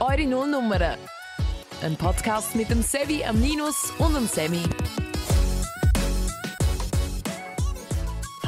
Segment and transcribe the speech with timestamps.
[0.00, 0.96] eure Nullnummern.
[1.82, 4.62] Ein Podcast mit dem Sevi, am Ninus und dem Semi.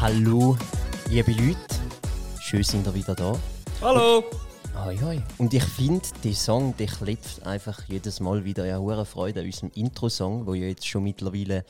[0.00, 0.56] Hallo,
[1.08, 1.58] liebe Leute.
[2.40, 3.36] Schön sind ihr wieder da.
[3.80, 4.24] Hallo!
[4.84, 5.22] Hoi, hoi.
[5.38, 9.46] Und ich finde, der Song, der klebt einfach jedes Mal wieder ja hohe Freude an
[9.46, 11.64] unserem Intro-Song, der ja jetzt schon mittlerweile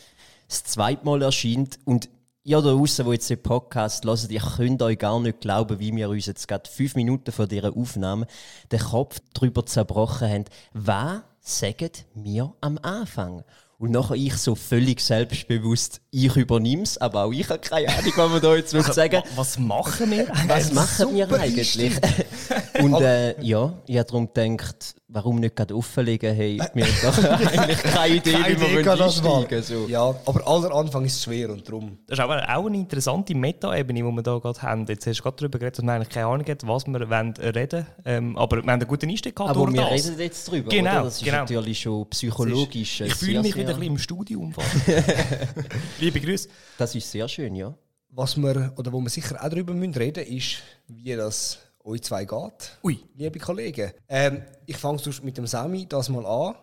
[0.46, 1.78] das zweite Mal erscheint.
[1.84, 2.08] Und
[2.42, 5.94] ihr da draußen, die jetzt den Podcast hört, ihr könnt euch gar nicht glauben, wie
[5.94, 8.26] wir uns jetzt gerade fünf Minuten vor dieser Aufnahme
[8.72, 10.44] den Kopf darüber zerbrochen haben.
[10.72, 13.44] Was sagen wir am Anfang?
[13.80, 18.12] Und nachher ich so völlig selbstbewusst, ich übernehme es, aber auch ich habe keine Ahnung,
[18.14, 20.26] was man da jetzt muss sagen Was machen wir?
[20.48, 21.92] Was machen wir eigentlich?
[22.82, 26.34] Und äh, ja, ich habe darum gedacht, warum nicht gerade offenlegen?
[26.34, 27.24] Hey, wir haben doch
[27.58, 29.86] eigentlich keine Idee, Keine wie wir einsteigen das so.
[29.88, 31.98] Ja, aber aller Anfang ist schwer und darum.
[32.06, 34.86] Das ist aber auch eine interessante Meta-Ebene, die wir hier gerade haben.
[34.88, 37.34] Jetzt hast du gerade darüber geredet, dass man eigentlich keine Ahnung hat, was wir wollen
[37.38, 40.06] reden ähm, Aber wir haben einen guten Einstieg gehabt Aber durch wir das.
[40.08, 41.04] reden jetzt drüber, Genau, oder?
[41.04, 41.38] Das ist genau.
[41.38, 43.00] natürlich schon psychologisch.
[43.00, 44.54] äh, Ich fühle mich sehr- wieder ein bisschen im Studium.
[46.00, 46.48] Liebe Grüße.
[46.78, 47.74] Das ist sehr schön, ja.
[48.10, 52.24] Was wir, oder wo wir sicher auch darüber müssen reden ist, wie das euch zwei
[52.24, 52.78] geht.
[52.82, 52.98] Ui.
[53.14, 53.92] Liebe Kollegen.
[54.08, 56.54] Ähm, ich fange mit dem Sami das mal an.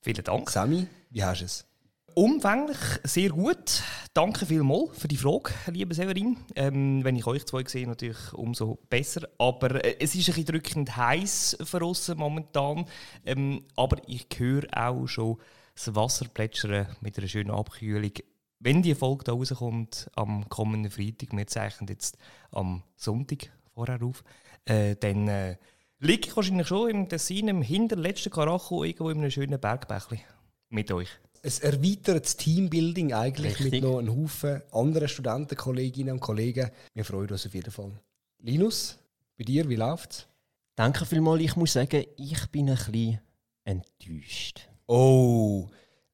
[0.00, 0.50] Vielen Dank.
[0.50, 1.66] Sami, wie hast du es?
[2.14, 3.82] Umfänglich, sehr gut.
[4.12, 6.36] Danke vielmals für die Frage, liebe Severin.
[6.54, 9.28] Ähm, wenn ich euch zwei sehe, natürlich umso besser.
[9.38, 12.84] Aber äh, es ist ein bisschen drückend heiß für uns momentan.
[13.24, 15.38] Ähm, aber ich höre auch schon
[15.74, 18.12] das Wasser plätschern mit einer schönen Abkühlung.
[18.58, 22.16] Wenn die Folge da rauskommt am kommenden Freitag, wir zeichnen jetzt
[22.52, 24.22] am Sonntag vorher auf,
[24.64, 25.56] äh, dann äh,
[25.98, 30.20] liege ich wahrscheinlich schon im Tessin, im hinterletzten Karacho, irgendwo in einem schönen Bergbächli
[30.68, 31.08] mit euch.
[31.42, 33.72] Ein erweitertes Teambuilding eigentlich Richtig.
[33.72, 36.70] mit noch einem Haufen anderen Studenten, Kolleginnen und Kollegen.
[36.94, 37.92] Wir freuen uns auf jeden Fall.
[38.38, 38.96] Linus,
[39.36, 40.28] bei dir, wie läuft's?
[40.76, 41.42] Danke vielmals.
[41.42, 43.20] Ich muss sagen, ich bin ein bisschen
[43.64, 44.68] enttäuscht.
[44.86, 45.68] Oh,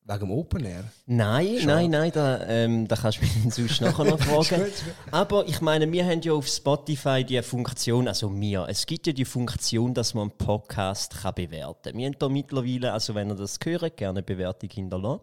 [0.09, 0.84] wegen dem Open Air.
[1.06, 4.65] Nein, nein, nein, da, ähm, da kannst du mich sonst nachher noch fragen.
[5.10, 9.12] Aber ich meine, wir haben ja auf Spotify die Funktion, also wir, es gibt ja
[9.12, 11.98] die Funktion, dass man einen Podcast kann bewerten kann.
[11.98, 15.21] Wir haben da mittlerweile, also wenn ihr das hört, gerne eine Bewertung hinterlassen.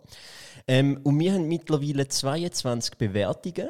[0.68, 3.69] Ähm, und wir haben mittlerweile 22 Bewertungen.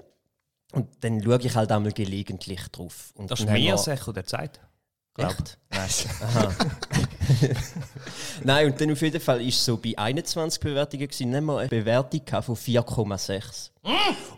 [0.73, 3.13] Und dann schaue ich halt einmal gelegentlich drauf.
[3.15, 4.59] Und Das ist mehr als Echo der Zeit.
[5.17, 5.57] Echt?
[6.21, 6.49] Aha.
[8.43, 11.59] Nein, und dann auf jeden Fall ist es so bei 21 Bewertungen gewesen, nehmen wir
[11.59, 13.69] eine Bewertung von 4,6.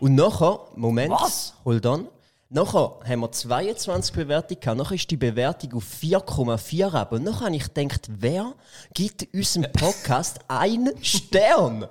[0.00, 1.54] Und nachher, Moment, Was?
[1.64, 2.08] hold on.
[2.50, 7.12] Nachher haben wir 22 Bewertungen gehabt, nachher ist die Bewertung auf 4,4 ab.
[7.12, 8.54] Und nachher habe ich gedacht, wer
[8.94, 11.86] gibt unserem Podcast einen Stern?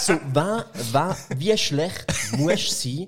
[0.00, 3.06] So, was, was, wie schlecht muss sein?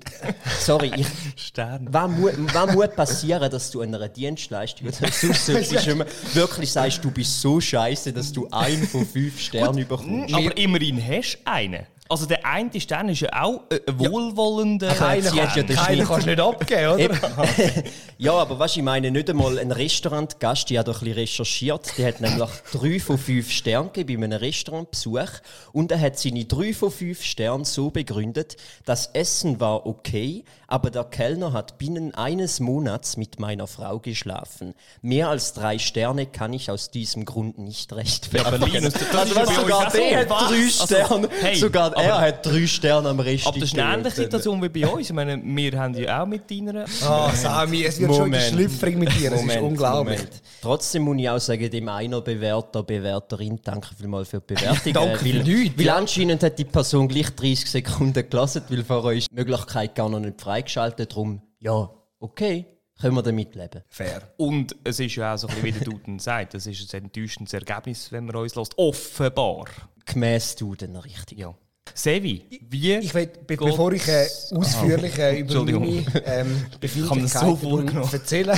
[0.61, 1.89] Sorry, ich, Stern.
[1.91, 5.49] was muss, was muss passieren, dass du einer Dienstleistung oder sonst
[5.85, 10.33] immer wirklich sagst, du bist so scheiße, dass du einen von fünf Sternen bekommst?
[10.33, 11.85] Aber immerhin hast du einen.
[12.13, 14.93] Also der eine Stern ist ja auch ein wohlwollender.
[14.93, 17.17] Keiner sie hat ja den keiner kannst du nicht abgeben, oder?
[18.19, 21.97] Ja, aber was ich meine, nicht einmal ein Restaurantgast, die hat doch ein bisschen recherchiert,
[21.97, 25.29] der hat nämlich drei von fünf Sternen gegeben bei einem Restaurantbesuch
[25.73, 30.91] und er hat seine drei von fünf Sternen so begründet, das Essen war okay, aber
[30.91, 34.75] der Kellner hat binnen eines Monats mit meiner Frau geschlafen.
[35.01, 38.55] Mehr als drei Sterne kann ich aus diesem Grund nicht rechtfertigen.
[38.55, 40.83] aber Linus, das also, ist ja was, sogar der hat drei Was?
[40.85, 43.47] Sterne, Also, hey, sogar er hat drei Sterne am Rest.
[43.47, 45.09] Aber das ist eine ähnliche Situation wie bei uns.
[45.09, 46.85] Ich meine, wir haben ja auch mit deiner.
[47.01, 49.31] Ah, Sami, es wird schon wieder schlüpfrig mit dir.
[49.31, 50.21] Das ist unglaublich.
[50.61, 54.93] Trotzdem muss ich auch sagen, dem einer Bewerter, Bewerterin, danke vielmals für die Bewertung.
[54.93, 58.83] Danke Äh, für weil, nichts, weil anscheinend hat die Person gleich 30 Sekunden gelassen, weil
[58.83, 61.11] vorher ist die Möglichkeit gar noch nicht freigeschaltet.
[61.11, 61.89] Darum, ja,
[62.19, 62.65] okay,
[62.99, 63.81] können wir damit leben.
[63.89, 64.21] Fair.
[64.37, 67.03] Und es ist ja auch so ein bisschen, wie der Duden sagt, es ist ein
[67.05, 68.77] enttäuschendes Ergebnis, wenn man uns lässt.
[68.77, 69.65] Offenbar.
[70.05, 71.39] Gemäss du dann richtig.
[71.39, 71.55] Ja.
[71.93, 72.95] Sevi, wie.
[72.95, 76.05] Ich will, be Gott- bevor ich äh, ausführlich äh, über Entschuldigung.
[76.13, 78.57] meine ähm, mir so erzählen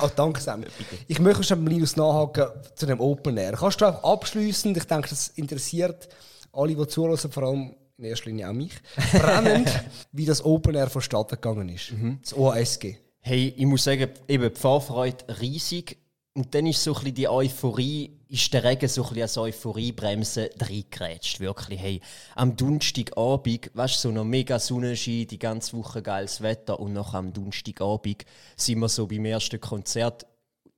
[0.00, 0.64] oh, danke Sam.
[1.06, 3.52] Ich möchte schon Linus nachhaken zu dem Open Air.
[3.52, 6.08] Kannst du auch abschließend, ich denke, das interessiert
[6.52, 8.72] alle, die zuhören, vor allem in erster Linie auch mich,
[9.12, 9.68] brennend,
[10.12, 11.92] wie das Open Air vonstatten gegangen ist.
[12.22, 12.96] Das OASG.
[13.20, 15.98] Hey, ich muss sagen, eben die Vorfreude riesig.
[16.32, 19.38] Und dann ist so ein bisschen die Euphorie, ist der Regen so ein bisschen als
[19.38, 21.40] Euphoriebremse reingerätscht.
[21.40, 22.00] Wirklich, hey,
[22.36, 27.12] am Donnerstagabend, weißt du, so noch mega Sonnenschein, die ganze Woche geiles Wetter und noch
[27.14, 28.24] am Donnerstagabend
[28.56, 30.26] sind wir so beim ersten Konzert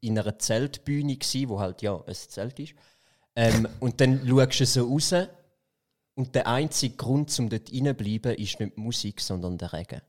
[0.01, 2.75] in einer Zeltbühne gsi, wo halt ja ein Zelt ist.
[3.37, 5.15] Ähm, und dann schaust du so raus
[6.15, 10.01] und der einzige Grund, um dort reinzubleiben, ist nicht die Musik, sondern der Regen.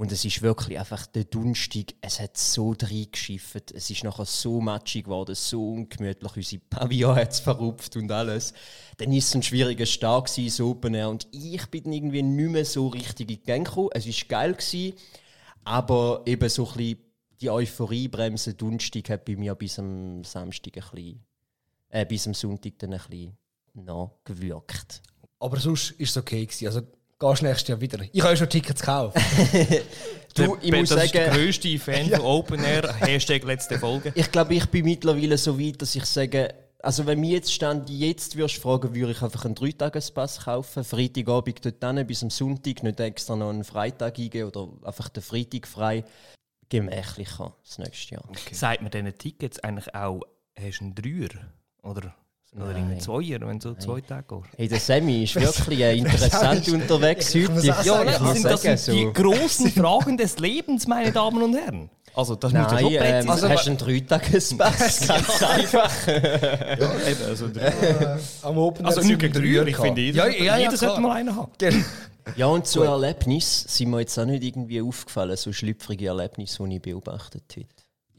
[0.00, 4.58] Und es ist wirklich einfach der Dunstig, es hat so reingeschifft, es ist nachher so
[4.58, 8.54] matschig geworden, so ungemütlich, unsere Pavillon hat es verrupft und alles.
[8.96, 12.50] Dann war es ein schwieriger Start gewesen, so Open Air, und ich bin irgendwie nicht
[12.50, 13.90] mehr so richtig in die Gänge gekommen.
[13.92, 14.94] Es war geil, gewesen,
[15.64, 16.98] aber eben so ein bisschen
[17.42, 21.24] die Euphoriebremse Dunstig hat bei mir bis am Samstag ein bisschen,
[21.90, 23.36] äh, bis am Sonntag dann ein bisschen
[23.74, 25.02] nachgewirkt.
[25.40, 26.46] Aber sonst war es okay.
[26.46, 26.66] Gewesen.
[26.68, 26.80] Also
[27.20, 27.98] gehst nächstes Jahr wieder.
[28.10, 29.16] Ich habe ja schon Tickets gekauft.
[30.32, 32.94] Du, ich Der- muss das ist der sagen, grösste Fan von Open Air.
[33.00, 34.12] Hashtag letzte Folge.
[34.14, 37.90] ich glaube, ich bin mittlerweile so weit, dass ich sage, also wenn mich jetzt stand,
[37.90, 42.30] jetzt würdest du fragen, würde ich einfach einen Dreitagespass kaufen, Freitagabend dort hin, bis am
[42.30, 46.04] Sonntag, nicht extra noch einen Freitag eingeben oder einfach den Freitag frei.
[46.68, 48.24] Gemächlicher das nächste Jahr.
[48.52, 50.20] Sagt man diesen Tickets eigentlich auch,
[50.56, 51.30] hast du einen Dreier?
[51.82, 52.14] Oder,
[52.56, 52.76] oder Nein.
[52.90, 54.48] einen Zweier, wenn du so zwei Tage gehst?
[54.56, 57.50] Hey, der Sammy ist wirklich äh, interessant unterwegs heute.
[57.52, 59.12] muss Ja, sagen, ich das muss sind, das sind die so.
[59.12, 61.90] grossen Fragen des Lebens, meine Damen und Herren.
[62.12, 65.00] Also, das muss ja Nein, schon ähm, präzise also, hast du einen Dreitagespass?
[65.06, 66.08] Ganz einfach.
[66.08, 70.58] Eben, also, der- Am Open also nicht gegen Dreier, ich finde, jeder, ja, ja, ja,
[70.58, 71.52] jeder sollte mal einen haben.
[71.56, 71.84] Genau.
[72.36, 76.76] Ja, und zu Erlebnis sind mir jetzt auch nicht irgendwie aufgefallen, so schlüpfrige Erlebnisse, die
[76.76, 77.66] ich beobachtet habe.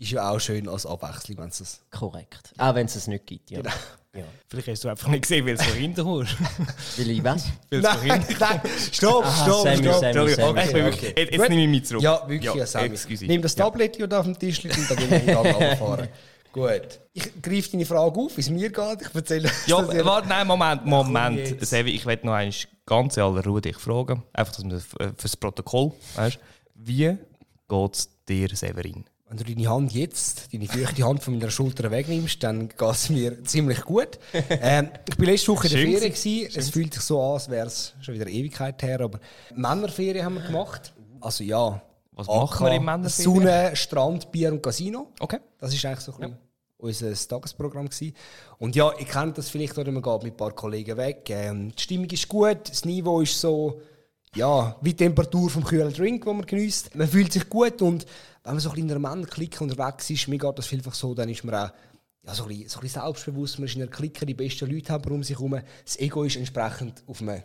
[0.02, 1.80] Ist ja auch schön als Abwechslung, wenn es das.
[1.92, 2.54] Korrekt.
[2.58, 3.60] Auch wenn es es nicht gibt, ja.
[3.62, 3.76] Genau.
[4.16, 4.24] ja.
[4.48, 6.36] Vielleicht hast du einfach nicht gesehen, weil es von hinten kommst.
[6.98, 7.46] Will ich was?
[7.70, 8.62] Weil es von Nein,
[8.92, 10.00] stopp, Aha, stopp, Sammy, stopp.
[10.00, 10.60] Sammy, Sammy.
[10.60, 11.14] Okay, okay.
[11.16, 12.02] Jetzt, jetzt nehme ich mich zurück.
[12.02, 12.88] Ja, wirklich, ja, Sammy.
[12.88, 13.26] excuse.
[13.28, 16.08] Nimm das Tablet hier auf dem Tisch und dann gehen wir den Gang runterfahren.
[16.52, 17.00] Gut.
[17.14, 19.02] Ich greife deine Frage auf, wie es mir geht.
[19.04, 21.64] Ich erzähle Ja, ihr- warte, nein, Moment, Moment.
[21.64, 22.56] Sevi, ich werde noch einmal
[22.88, 24.24] ganz in aller Ruhe dich fragen.
[24.34, 26.40] Einfach dass wir das fürs Protokoll, weißt
[26.74, 27.16] Wie
[27.70, 29.06] geht es dir, Severin?
[29.32, 33.10] Wenn du deine Hand jetzt, deine feuchte Hand von meiner Schulter wegnimmst, dann geht es
[33.10, 34.20] mir ziemlich gut.
[34.50, 36.14] Ähm, ich war letzte Woche in der Ferien.
[36.14, 36.60] gewesen.
[36.60, 39.00] Es fühlt sich so an, als wäre es schon wieder Ewigkeit her.
[39.00, 39.20] Aber
[39.56, 40.94] Männerferien haben wir gemacht.
[41.22, 41.82] Also ja.
[42.12, 43.34] Was macht man in Männerferien?
[43.34, 45.08] Sonne, Strand, Bier und Casino.
[45.20, 45.40] Okay.
[45.58, 46.38] Das ist eigentlich so ein
[46.80, 47.86] bisschen unser Tagesprogramm.
[47.88, 48.14] Gewesen.
[48.60, 51.30] Und ja, ihr kennt das vielleicht, oder man geht mit ein paar Kollegen weg.
[51.30, 53.82] Ähm, die Stimmung ist gut, das Niveau ist so,
[54.36, 56.96] ja, wie die Temperatur vom kühlen Drink, den man genießt.
[56.96, 58.06] Man fühlt sich gut und
[58.44, 61.14] wenn man so ein bisschen in einer Männerklicke unterwegs ist, mir geht das vielfach so,
[61.14, 61.72] dann ist man auch
[62.24, 64.70] ja, so, ein bisschen, so ein bisschen selbstbewusst, man ist in einer Clique, die besten
[64.70, 65.60] Leute haben um sich herum.
[65.86, 67.44] Das Ego ist entsprechend auf einem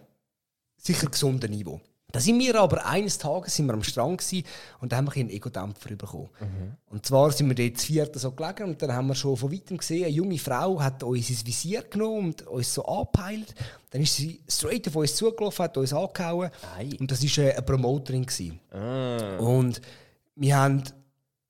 [0.77, 1.81] sicher gesunden Niveau.
[2.13, 4.47] Da sind wir aber eines Tages sind wir am Strand gewesen,
[4.81, 6.31] und da haben wir einen Ego-Dämpfer bekommen.
[6.89, 9.53] Und zwar sind wir dort zu vierten so gelegen und dann haben wir schon von
[9.53, 13.55] weitem gesehen, eine junge Frau hat uns ins Visier genommen und uns so angepeilt.
[13.91, 16.51] Dann ist sie straight auf uns zugelaufen, hat uns angehauen.
[16.77, 16.91] Ei.
[17.01, 18.25] Und das war äh, eine Promoterin.
[18.25, 18.61] Gewesen.
[19.39, 19.81] Und
[20.37, 20.83] wir haben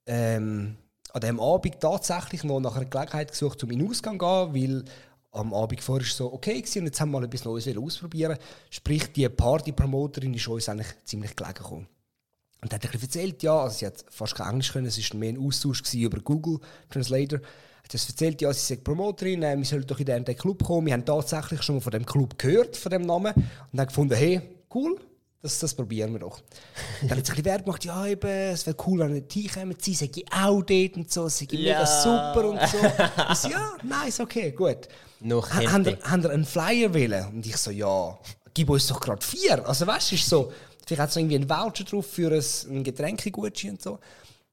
[0.07, 0.77] ähm,
[1.13, 4.55] an diesem Abend tatsächlich noch nach einer Gelegenheit gesucht, um in den Ausgang zu gehen,
[4.55, 4.85] weil
[5.33, 7.69] am Abend vorher war es so okay gewesen, und jetzt haben wir mal etwas Neues
[7.77, 8.39] ausprobieren.
[8.71, 11.89] Sprich, die Party-Promoterin ist uns eigentlich ziemlich gelegen gekommen.
[12.63, 15.31] Und hat ein erzählt, ja, also sie hat fast kein Englisch können, es war mehr
[15.31, 17.41] ein Austausch über Google Translator.
[17.85, 20.65] Hat uns erzählt, ja, sie sei Promoterin, äh, wir sollen doch in den, den Club
[20.65, 20.87] kommen.
[20.87, 24.15] Wir haben tatsächlich schon mal von dem Club gehört, von dem Namen, und haben gefunden,
[24.15, 24.41] hey,
[24.75, 24.99] cool,
[25.43, 26.41] das, das probieren wir doch.
[27.03, 29.55] Dann hat sie ein bisschen Wert gemacht, ja, eben, es wäre cool, wenn wir nicht
[29.55, 31.87] kommen, sie sei auch dort und so, sie sei mega Ja.
[31.87, 32.79] super und so.
[33.33, 34.89] Ich so, ja, nice, okay, gut.
[35.21, 37.27] Noch Ha- Haben ihr einen Flyer wählen?
[37.29, 38.19] Und ich so, ja,
[38.55, 39.67] gib uns doch gerade vier.
[39.67, 40.53] Also weißt du, ist so,
[40.87, 42.45] vielleicht hat es irgendwie einen Voucher drauf für ein,
[42.77, 43.99] ein Getränkegutschein und so.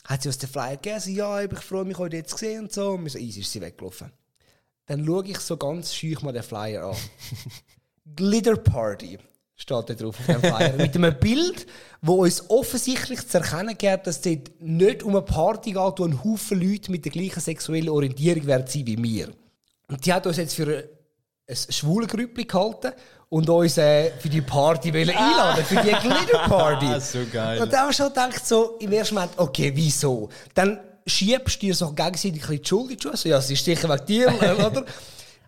[0.06, 2.64] Hat sie uns den Flyer gegeben, so, ja, ich freue mich, heute jetzt zu sehen
[2.64, 2.92] und so.
[2.92, 4.12] Und wir so, easy, ist sie weggelaufen.
[4.86, 6.96] Dann schaue ich so ganz schüch mal den Flyer an.
[8.16, 9.18] Glitter Party
[9.56, 10.74] steht da drauf auf dem Flyer.
[10.78, 11.68] Mit einem Bild,
[12.02, 16.06] wo uns offensichtlich zu erkennen gibt, dass es dort nicht um eine Party geht, wo
[16.06, 19.30] ein Haufen Leute mit der gleichen sexuellen Orientierung werden sein wie wir.
[19.88, 20.90] Und die hat uns jetzt für
[21.48, 22.92] ein, schwules Grüppli gehalten
[23.30, 26.86] und uns äh, für die Party wollen einladen, für die Glitter Party.
[26.86, 27.62] Ah, so geil.
[27.62, 30.30] Und dann wir schon gedacht, so, im ersten Moment, okay, wieso?
[30.54, 33.18] Dann schiebst du dir so gegenseitig die Schuld in die Schuhe.
[33.18, 34.34] So, ja, es ist sicher wegen dir,
[34.66, 34.86] oder?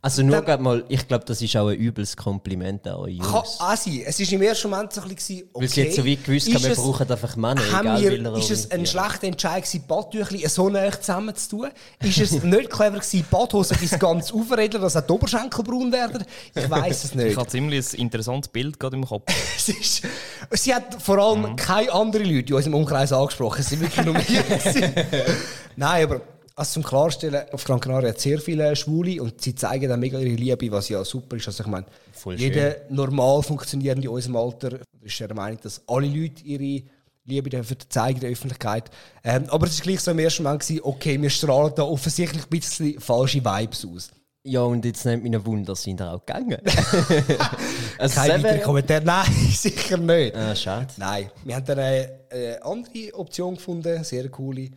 [0.05, 3.33] Also nur grad mal, ich glaube, das ist auch ein übles Kompliment an euch Kann
[3.33, 3.59] Jungs.
[3.59, 4.03] auch sein.
[4.05, 5.63] Es war im ersten Moment so ein bisschen, okay.
[5.63, 8.37] Weil sie jetzt so wie gewusst haben, wir es- brauchen einfach Männer, haben egal wir,
[8.37, 11.69] Ist es ein schlechter Entscheid gewesen, Badtüchli so nah zusammen zu tun?
[12.03, 16.23] Ist es nicht clever gewesen, Badhose bis ganz aufredeln, dass auch die Oberschenkel braun werden?
[16.53, 17.37] Ich weiß es Ich nicht.
[17.37, 19.23] habe ziemlich ein interessantes Bild gerade im Kopf.
[19.57, 20.03] Es ist,
[20.51, 21.55] sie hat vor allem Mhm.
[21.55, 23.61] keine anderen Leute in unserem Umkreis angesprochen.
[23.61, 24.93] Es sind wirklich nur wir.
[25.75, 26.21] Nein, aber
[26.55, 30.17] also zum Klarstellen, auf Gran Canaria hat sehr viele Schwule und sie zeigen dann mega
[30.19, 31.47] ihre Liebe, was ja super ist.
[31.47, 36.07] Also ich meine, Voll jeder normal funktionierende in unserem Alter ist der Meinung, dass alle
[36.07, 36.83] Leute ihre
[37.25, 38.89] Liebe dürfen zeigen in der Öffentlichkeit.
[39.23, 42.43] Ähm, aber es war gleich so im ersten Moment, gewesen, okay, wir strahlen da offensichtlich
[42.43, 44.11] ein bisschen falsche Vibes aus.
[44.43, 46.59] Ja, und jetzt nimmt mich ein Wunder, sind ihr auch gegangen?
[47.97, 49.01] also Kein weiterer Kommentar.
[49.01, 50.35] Nein, sicher nicht.
[50.35, 50.93] Ah, schade.
[50.97, 54.69] Nein, wir haben dann eine, eine andere Option gefunden, sehr coole,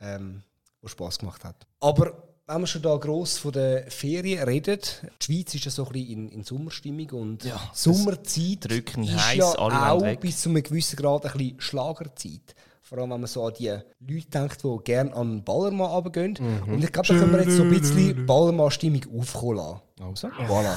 [0.00, 0.42] ähm,
[0.86, 1.56] die Spass gemacht hat.
[1.80, 2.12] Aber
[2.46, 4.78] wenn wir schon da gross von der Ferien reden,
[5.20, 9.36] die Schweiz ist ja so ein bisschen in, in Sommerstimmung und Ja, Sommerzeit ist heiß,
[9.36, 10.20] ja auch weg.
[10.20, 12.54] bis zu einem gewissen Grad ein bisschen Schlagerzeit.
[12.82, 16.38] Vor allem, wenn man so an die Leute denkt, die gerne an den Ballermann runtergehen.
[16.38, 16.74] Mhm.
[16.74, 19.80] Und ich glaube, da können wir jetzt so ein bisschen Ballermann-Stimmung aufkommen lassen.
[20.00, 20.28] Also.
[20.46, 20.76] Voilà.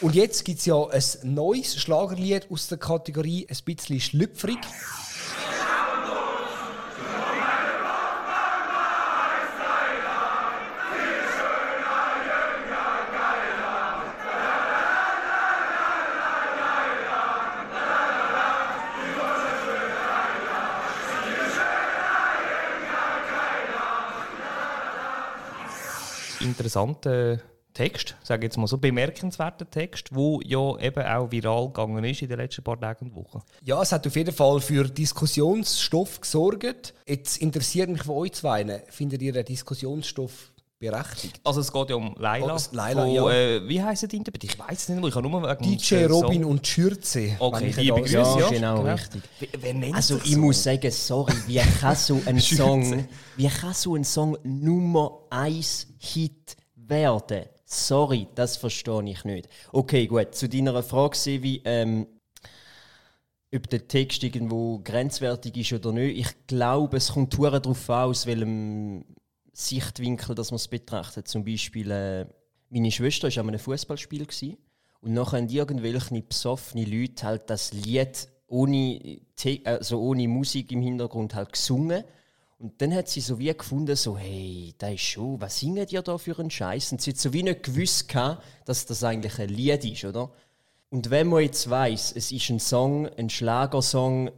[0.00, 4.58] Und jetzt gibt es ja ein neues Schlagerlied aus der Kategorie ein bisschen schlüpfrig.
[26.60, 27.40] Interessanter
[27.72, 32.28] Text, sage jetzt mal so, bemerkenswerter Text, wo ja eben auch viral gegangen ist in
[32.28, 33.42] den letzten paar Tagen und Wochen.
[33.64, 36.94] Ja, es hat auf jeden Fall für Diskussionsstoff gesorgt.
[37.06, 41.40] Jetzt interessiert mich von euch zwei, findet ihr den Diskussionsstoff berechtigt?
[41.44, 42.46] Also es geht ja um Laila.
[42.46, 43.30] Oh, das Laila, von, ja.
[43.30, 44.42] äh, wie heisst die Interpret?
[44.44, 47.36] Ich weiß es nicht mehr, ich habe nur wegen DJ Song- Robin und Schürze.
[47.38, 48.92] Okay, die begrüße Ja, ja, genau, genau.
[48.92, 49.22] richtig.
[49.38, 50.38] Wer, wer nennt Also ich so?
[50.40, 53.06] muss sagen, sorry, wie kann so ein Song,
[53.36, 57.44] wie kann so ein Song Nummer 1 Hit werden?
[57.66, 59.48] Sorry, das verstehe ich nicht.
[59.72, 62.06] Okay, gut, zu deiner Frage, Sevi, ähm,
[63.54, 66.18] ob der Text irgendwo grenzwertig ist oder nicht.
[66.18, 69.04] Ich glaube, es kommt darauf an, aus welchem
[69.68, 71.28] Sichtwinkel dass man es betrachtet.
[71.28, 72.26] Zum Beispiel, äh,
[72.70, 74.26] meine Schwester war an einem Fußballspiel
[75.02, 79.20] und nachher haben irgendwelche besoffene Leute halt das Lied ohne,
[79.64, 82.04] also ohne Musik im Hintergrund halt gesungen.
[82.58, 85.98] Und dann hat sie so wie gefunden, so, hey, da ist schon, was singen die
[86.02, 86.92] da für einen Scheiß?
[86.92, 90.30] Und sie hat so wie nicht gewusst, gehabt, dass das eigentlich ein Lied ist, oder?
[90.90, 94.30] Und wenn man jetzt weiß, es ist ein Song, ein Schlagersong,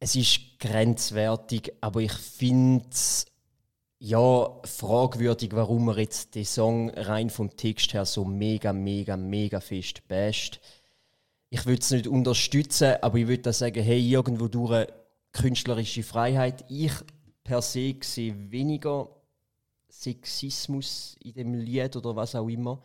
[0.00, 3.26] es ist grenzwertig, aber ich finde es
[3.98, 9.60] ja fragwürdig, warum man jetzt den Song rein vom Text her so mega, mega, mega
[9.60, 10.60] fest basht.
[11.50, 14.86] Ich würde es nicht unterstützen, aber ich würde sagen, hey, irgendwo durch
[15.32, 16.64] künstlerische Freiheit.
[16.68, 16.92] Ich
[17.42, 19.08] per se sehe weniger
[19.88, 22.82] Sexismus in dem Lied oder was auch immer.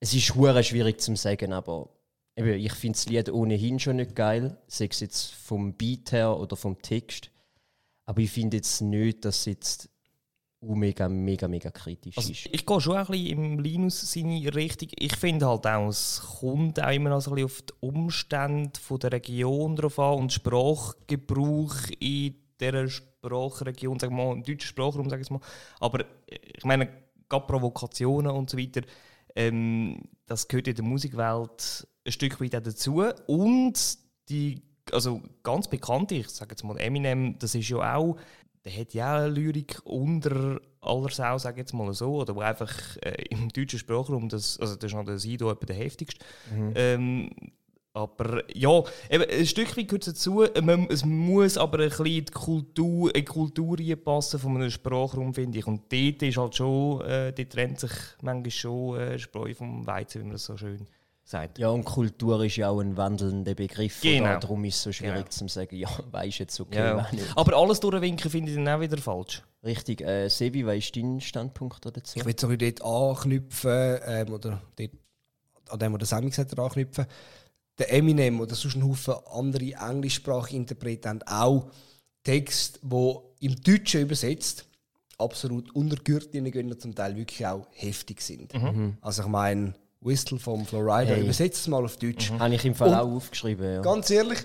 [0.00, 1.88] Es ist hure schwierig zu sagen, aber
[2.36, 6.36] eben, ich finde das Lied ohnehin schon nicht geil, sei es jetzt vom Beat her
[6.36, 7.30] oder vom Text.
[8.04, 9.88] Aber ich finde jetzt nicht, dass jetzt
[10.60, 12.48] mega, mega, mega kritisch Also, ist.
[12.52, 14.88] ich gehe schon ein bisschen im Linus seine Richtung.
[14.96, 18.80] Ich finde halt auch, es kommt auch immer noch so ein bisschen auf die Umstände
[18.80, 24.68] von der Region drauf an und Sprachgebrauch in dieser Sprachregion, sagen wir mal, im deutschen
[24.68, 25.40] Sprachraum, sage ich mal.
[25.80, 26.88] Aber äh, ich meine,
[27.28, 28.82] gerade Provokationen und so weiter,
[29.36, 33.04] ähm, das gehört in der Musikwelt ein Stück weit auch dazu.
[33.26, 33.98] Und
[34.28, 38.16] die, also ganz bekannte, ich sage jetzt mal Eminem, das ist ja auch
[38.64, 42.34] der hat ja auch eine Lyrik unter aller Sau, sage ich jetzt mal so, oder
[42.34, 42.72] wo einfach
[43.02, 46.24] äh, im deutschen Sprachraum, das, also das ist noch der Sido etwa der heftigste.
[46.74, 47.30] Ähm,
[47.94, 50.44] aber ja, eben, ein Stück weit gehört es dazu.
[50.62, 55.58] Man, es muss aber ein bisschen die Kultur, die Kultur reinpassen von einem Sprachraum, finde
[55.58, 55.66] ich.
[55.66, 57.90] Und dort ist halt schon, äh, dort trennt sich
[58.22, 60.86] manchmal schon äh, Spreu vom Weizen, wie man das so schön
[61.30, 61.58] sagt.
[61.58, 64.00] Ja, und Kultur ist ja auch ein wandelnder Begriff.
[64.00, 64.38] Genau.
[64.38, 65.28] Darum ist es so schwierig Genau.
[65.28, 67.06] zu sagen, ja, weisst jetzt okay, Ja.
[67.12, 67.24] nicht.
[67.36, 69.42] Aber alles durchwinken finde ich dann auch wieder falsch.
[69.64, 70.00] Richtig.
[70.00, 72.18] Äh, Sebi, was ist dein Standpunkt dazu?
[72.18, 74.90] Ich will so dort anknüpfen, ähm, oder dort,
[75.68, 77.06] an dem, was der Sammy gesagt hat, anknüpfen.
[77.78, 81.70] Der Eminem oder sonst ein Haufen andere englischsprachige Interpreten haben auch
[82.24, 83.16] Texte, die
[83.46, 84.64] im Deutschen übersetzt
[85.18, 88.52] absolut unter die Gürtellinie gehen und zum Teil wirklich auch heftig sind.
[89.00, 91.22] Also ich meine, Whistle vom Florida, Hey.
[91.22, 92.30] übersetzt es mal auf Deutsch.
[92.38, 93.74] Habe ich im Fall Und- auch aufgeschrieben.
[93.74, 93.80] Ja.
[93.82, 94.38] Ganz ehrlich,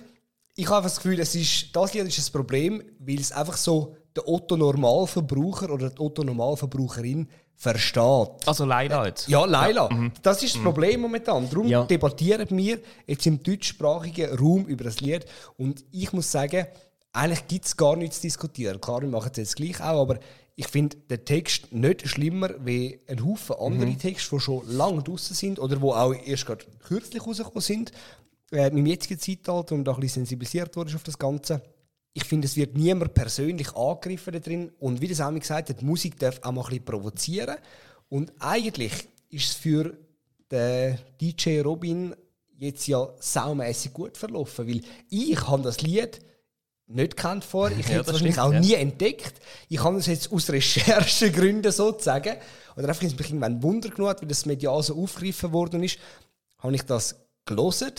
[0.56, 3.96] ich habe das Gefühl, es ist, das Lied ist ein Problem, weil es einfach so
[4.16, 8.30] der Otto-Normalverbraucher oder die Otto-Normalverbraucherin versteht.
[8.48, 9.28] Also leider jetzt.
[9.28, 9.90] Ja, Laila,
[10.22, 11.50] das ist das Problem momentan.
[11.50, 11.84] Darum Ja.
[11.84, 15.26] debattieren wir jetzt im deutschsprachigen Raum über das Lied.
[15.58, 16.68] Und ich muss sagen,
[17.12, 18.82] eigentlich gibt es gar nichts zu diskutieren.
[18.82, 20.20] Klar, wir machen es jetzt gleich auch, aber
[20.56, 25.36] ich finde den Text nicht schlimmer wie ein Haufen andere Texte, die schon lange draußen
[25.36, 27.92] sind oder die auch erst gerade kürzlich rausgekommen sind,
[28.52, 31.62] äh, im jetzigen Zeitalter und auch ein bisschen sensibilisiert worden ist auf das Ganze.
[32.14, 35.82] Ich finde, es wird niemand persönlich angegriffen da drin und wie das auch gesagt hat,
[35.82, 37.58] die Musik darf auch mal ein bisschen provozieren
[38.10, 38.94] und eigentlich
[39.30, 39.98] ist es für
[40.52, 42.16] den DJ Robin
[42.60, 46.20] jetzt ja saumässig gut verlaufen, weil ich habe das Lied
[46.94, 47.72] nicht kennt vor.
[47.72, 48.60] Ich hätte es das wahrscheinlich stimmt, auch ja.
[48.60, 49.34] nie entdeckt.
[49.70, 52.36] Ich habe das jetzt aus Recherchegründen sozusagen,
[52.76, 55.98] oder einfach, es mich irgendwann Wunder genommen hat, weil das medial so aufgegriffen worden ist,
[56.60, 57.92] habe ich das gelesen.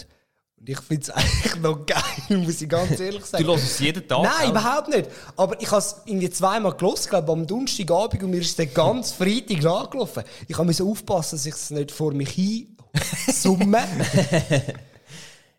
[0.59, 3.45] Und ich finde es eigentlich noch geil, muss ich ganz ehrlich sagen.
[3.45, 4.23] Du hörst es jeden Tag.
[4.23, 4.51] Nein, auch?
[4.51, 5.11] überhaupt nicht.
[5.37, 9.13] Aber ich habe es irgendwie zweimal gelesen, glaube am Donnerstagabend und mir ist der ganz
[9.13, 10.25] Freitag nachgelaufen.
[10.49, 12.77] Ich musste aufpassen, dass ich es nicht vor mich hin
[13.29, 13.83] summe.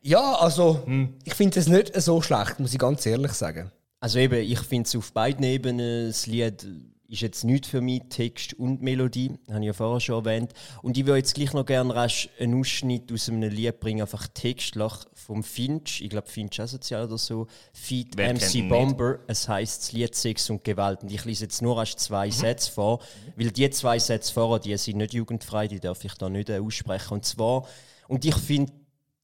[0.05, 0.83] ja, also
[1.23, 3.71] ich finde es nicht so schlecht, muss ich ganz ehrlich sagen.
[3.99, 6.67] Also eben, ich finde es auf beiden Ebenen, das Lied
[7.07, 10.53] ist jetzt nicht für mich Text und Melodie, habe ich ja vorher schon erwähnt.
[10.83, 14.27] Und ich würde jetzt gleich noch gerne rasch einen Ausschnitt aus einem Lied bringen, einfach
[14.27, 18.69] Textlach vom Finch, ich glaube Finch asozial oder so, Feed Wer MC nicht?
[18.69, 21.01] Bomber, es heißt das Lied Sex und Gewalt.
[21.01, 22.99] Und ich lese jetzt nur rasch zwei Sätze vor,
[23.35, 26.59] weil die zwei Sätze vorher, die sind nicht jugendfrei, die darf ich da nicht äh,
[26.59, 27.13] aussprechen.
[27.13, 27.67] Und zwar,
[28.07, 28.71] und ich finde,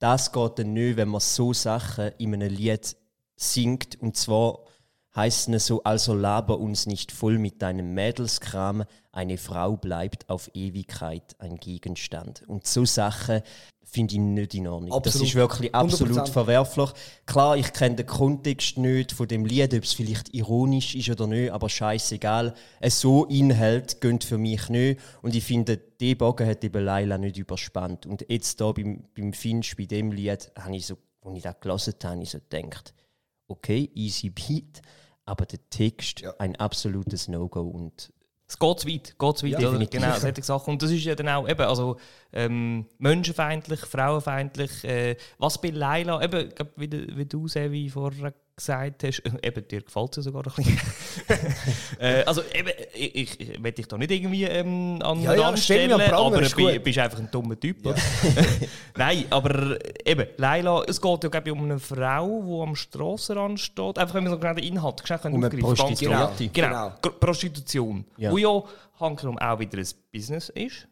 [0.02, 2.98] das geht dann nicht, wenn man so Sachen in einem Lied
[3.36, 4.02] singt.
[4.02, 4.66] Und zwar
[5.16, 10.50] heißt es so, also laber uns nicht voll mit deinem Mädelskram, eine Frau bleibt auf
[10.54, 12.44] Ewigkeit ein Gegenstand.
[12.48, 13.42] Und so Sachen
[13.92, 14.90] finde ich nicht in Ordnung.
[14.90, 15.28] Das Absolut.
[15.28, 16.32] ist wirklich absolut 100%.
[16.32, 16.92] verwerflich.
[17.26, 21.28] Klar, ich kenne den Kontext nicht von dem Lied, ob es vielleicht ironisch ist oder
[21.28, 22.54] nicht, aber scheißegal.
[22.80, 25.02] Es so Inhalt gönnt für mich nicht.
[25.22, 28.06] Und ich finde, die Bogen hat eben Laila nicht überspannt.
[28.06, 31.60] Und jetzt da beim, beim Finch, bei dem Lied, habe ich so, als ich das
[31.60, 32.94] gelesen habe, habe ich so gedacht,
[33.50, 34.82] okay, easy beat,
[35.32, 37.62] aber der Text ein absolutes No-Go.
[37.62, 38.12] Und
[38.48, 39.72] Es geht zu weit, geht zu weit, oder?
[39.72, 40.02] definitiv.
[40.02, 40.72] Genau, solche Sachen.
[40.74, 41.98] Und das ist ja dann auch eben, also
[42.34, 44.84] ähm, menschenfeindlich, frauenfeindlich.
[44.84, 48.34] Äh, was bei Leila, eben, ich glaub, wie, du- wie du, Sevi, vorher
[48.66, 50.80] gesagt hast, äh, eben, dir gefällt es ja sogar ein bisschen.
[52.00, 55.58] äh, also eben, ich, ich, ich will dich da nicht irgendwie ähm, an Ja, ja,
[55.58, 57.86] stellen, an aber du bist einfach ein dummer Typ.
[57.86, 57.96] oder?
[58.98, 63.60] Nein, aber eben, Leila, es geht ja glaub ich, um eine Frau, die am Strassenrand
[63.60, 63.98] steht.
[63.98, 66.48] Einfach, wenn wir so gerade den Inhalt können Um aufgreifen Prostituierte.
[66.50, 66.94] Genau, Genau.
[67.02, 68.06] Gr- Prostitution.
[68.18, 68.32] Ja.
[68.32, 68.62] Wo ja
[69.00, 70.88] hankerum auch wieder ein Business ist.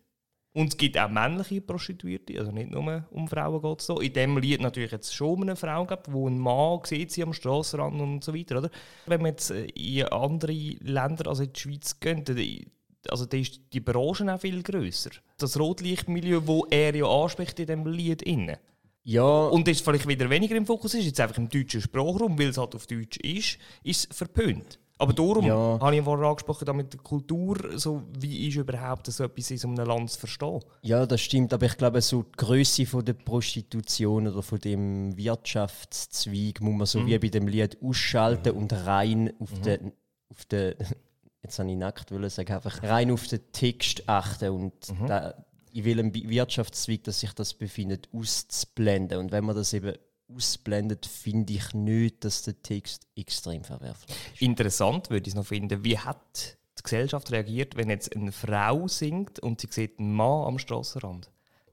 [0.53, 3.99] Und es gibt auch männliche Prostituierte, also nicht nur um Frauen geht es so.
[3.99, 7.21] In dem Lied natürlich jetzt schon um eine Frau gibt, wo ein Mann sieht sie
[7.23, 8.71] am Strassenrand und so weiter, oder?
[9.05, 12.65] Wenn wir jetzt äh, in andere Länder, also in die Schweiz gehen, dann-
[13.09, 15.11] also da ist die Branche auch viel grösser.
[15.37, 18.59] Das Rotlichtmilieu, wo er ja anspricht in dem Lied inne.
[19.03, 22.49] ja, Und das vielleicht wieder weniger im Fokus ist, jetzt einfach im deutschen Sprachraum, weil
[22.49, 24.79] es halt auf Deutsch ist, ist es verpönt.
[25.01, 25.79] Aber darum Ja.
[25.81, 29.69] habe ich vorher angesprochen, damit die Kultur, so, wie ist überhaupt so etwas in so
[29.69, 30.59] einem Land zu verstehen?
[30.81, 35.15] Ja, das stimmt, aber ich glaube, so die Größe von der Prostitution oder von dem
[35.15, 39.93] Wirtschaftszweig muss man so wie bei dem Lied ausschalten und rein auf den,
[40.29, 40.75] auf den,
[41.43, 44.73] jetzt habe ich nackt wollen sagen, einfach rein auf den Text achten und
[45.07, 45.33] da,
[45.71, 49.19] in welchem Wirtschaftszweig dass sich das befindet, auszublenden.
[49.19, 49.93] Und wenn man das eben
[50.35, 54.41] ausblendet, finde ich nicht, dass der Text extrem verwerflich ist.
[54.41, 58.87] Interessant würde ich es noch finden, wie hat die Gesellschaft reagiert, wenn jetzt eine Frau
[58.87, 61.29] singt und sie sieht einen Mann am Strassenrand?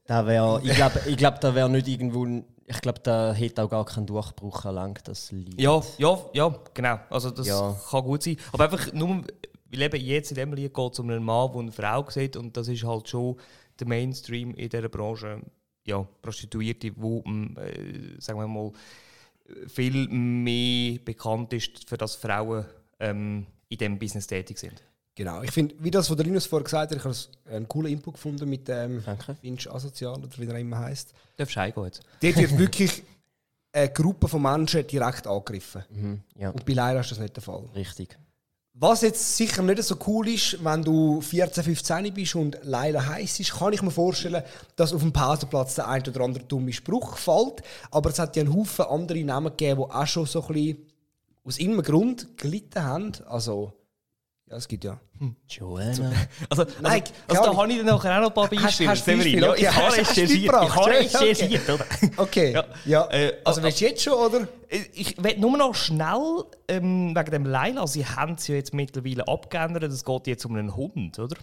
[0.06, 2.26] Da wär, ich glaube, ich glaub, da wäre nicht irgendwo,
[2.66, 5.60] ich glaube, da hätte auch gar keinen Durchbruch erlangt, das Lied.
[5.60, 6.98] Ja, ja, ja, genau.
[7.10, 7.76] Also das Ja.
[7.90, 8.36] kann gut sein.
[8.52, 9.24] Aber einfach nur,
[9.70, 12.36] weil eben jetzt in dem Lied geht es um einen Mann, der eine Frau sieht
[12.36, 13.36] und das ist halt schon
[13.80, 15.40] der Mainstream in dieser Branche.
[15.86, 18.72] Ja, Prostituierte, wo, mm, äh, sagen wir mal,
[19.68, 22.64] viel mehr bekannt ist, für das Frauen
[22.98, 24.82] ähm, in diesem Business tätig sind.
[25.14, 27.16] Genau, ich finde, wie das, was der Linus vorher gesagt hat, ich habe
[27.56, 29.34] einen coolen Input gefunden mit dem Danke.
[29.34, 31.14] Finch Asozial oder wie er immer heißt.
[31.38, 32.02] Darfst du heimgehen jetzt?
[32.20, 33.02] Dort wird wirklich
[33.72, 35.84] eine Gruppe von Menschen direkt angegriffen.
[35.90, 37.64] Mhm, ja, Und bei Leila ist das nicht der Fall.
[37.74, 38.18] richtig.
[38.78, 43.40] Was jetzt sicher nicht so cool ist, wenn du 14, 15 bist und Leila heiß
[43.40, 44.42] ist, kann ich mir vorstellen,
[44.76, 47.62] dass auf dem Pausenplatz der ein oder andere dumme Spruch fällt.
[47.90, 50.86] Aber es hat ja einen Haufen andere Namen gegeben, die auch schon so ein bisschen
[51.42, 53.12] aus irgendeinem Grund gelitten haben.
[53.26, 53.72] Also,
[54.48, 54.98] ja, es gibt ja.
[55.48, 56.12] Joanna.
[56.50, 58.90] Also, Nein, also, also keine da habe ich dann nachher auch noch ein paar Beispiele.
[58.90, 59.40] hast du Severin.
[59.40, 59.46] Beispiele?
[59.46, 60.40] Ja, Okay, ich habe hast- hast du recherchiert.
[60.42, 60.90] Ich habe Okay.
[60.98, 61.84] recherchiert, oder?
[62.18, 62.52] Okay.
[62.52, 62.64] Ja.
[62.84, 63.08] Ja.
[63.10, 64.48] Äh, also, also- willst du jetzt schon, oder?
[64.94, 67.86] Ich will nur noch schnell ähm, wegen dem Leila.
[67.86, 69.84] Sie haben es ja jetzt mittlerweile abgeändert.
[69.84, 71.36] Es geht jetzt um einen Hund, oder?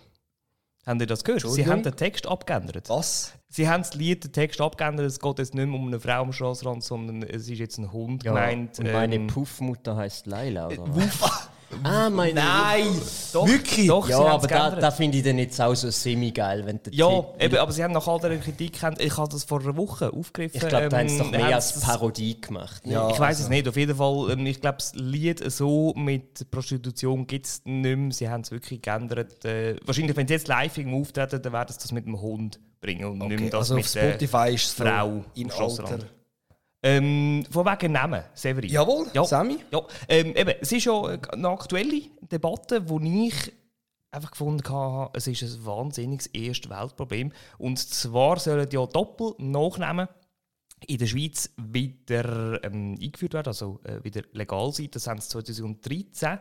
[0.86, 1.50] Habt ihr das gehört?
[1.50, 2.90] Sie haben den Text abgeändert.
[2.90, 3.34] Was?
[3.48, 5.06] Sie haben das Lied, den Text abgeändert.
[5.06, 7.92] Es geht jetzt nicht mehr um eine Frau am Straßenrand, sondern es ist jetzt ein
[7.94, 8.80] Hund gemeint.
[8.80, 10.84] Und meine ähm, Puffmutter heißt Laila, oder?
[10.88, 11.50] was?
[11.84, 13.02] Ah, meine Nein!
[13.34, 13.88] doch, Wirklich?
[13.88, 16.94] Doch, Ja, aber es da, da finde ich dann jetzt auch so semi-geil, wenn der
[16.94, 19.76] Ja, Titel- eben, aber sie haben nach all der Kritik, ich habe das vor einer
[19.76, 20.60] Woche aufgegriffen.
[20.62, 22.86] Ich glaube, da haben sie doch ähm, mehr als Parodie gemacht.
[22.86, 22.94] ne?
[22.94, 23.10] Ja.
[23.10, 24.32] Ich weiß es also- nicht, auf jeden Fall.
[24.32, 28.12] ähm, Ich glaube, das Lied so mit Prostitution gibt es nicht mehr.
[28.12, 29.44] Sie haben es wirklich geändert.
[29.46, 32.60] Äh, wahrscheinlich, wenn sie jetzt live irgendwo auftreten, dann werden sie das mit dem Hund
[32.82, 35.08] bringen und nicht mehr Okay, das also auf mit der Spotify ist es so Frau
[35.10, 35.92] am Strassenrand.
[35.94, 36.06] Alter.
[36.84, 38.70] Ähm, von wegen Namen, Severin.
[38.70, 39.24] Jawohl, Ja.
[39.24, 39.58] Sammy?
[39.72, 43.54] Ja, ähm, eben, es ist ja eine aktuelle Debatte, wo ich
[44.12, 47.32] einfach gefunden habe, es ist ein wahnsinniges Erste-Welt-Problem.
[47.58, 50.08] Und zwar sollen ja Doppel-Nachnamen
[50.86, 54.90] in der Schweiz wieder ähm, eingeführt werden, also äh, wieder legal sein.
[54.92, 56.38] Das haben sie 2013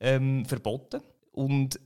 [0.00, 1.00] ähm, verboten.
[1.32, 1.78] Und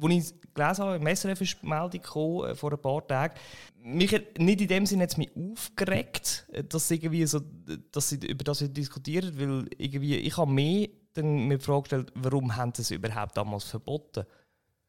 [0.00, 3.34] als ich es gelesen habe, im SRF äh, vor ein paar Tagen,
[3.82, 7.40] mich hat nicht in dem Sinne jetzt mich aufgeregt, äh, dass, irgendwie so,
[7.90, 12.12] dass sie über das diskutieren, weil irgendwie, ich habe mehr dann mir die Frage gestellt,
[12.14, 14.24] warum haben sie es überhaupt damals verboten?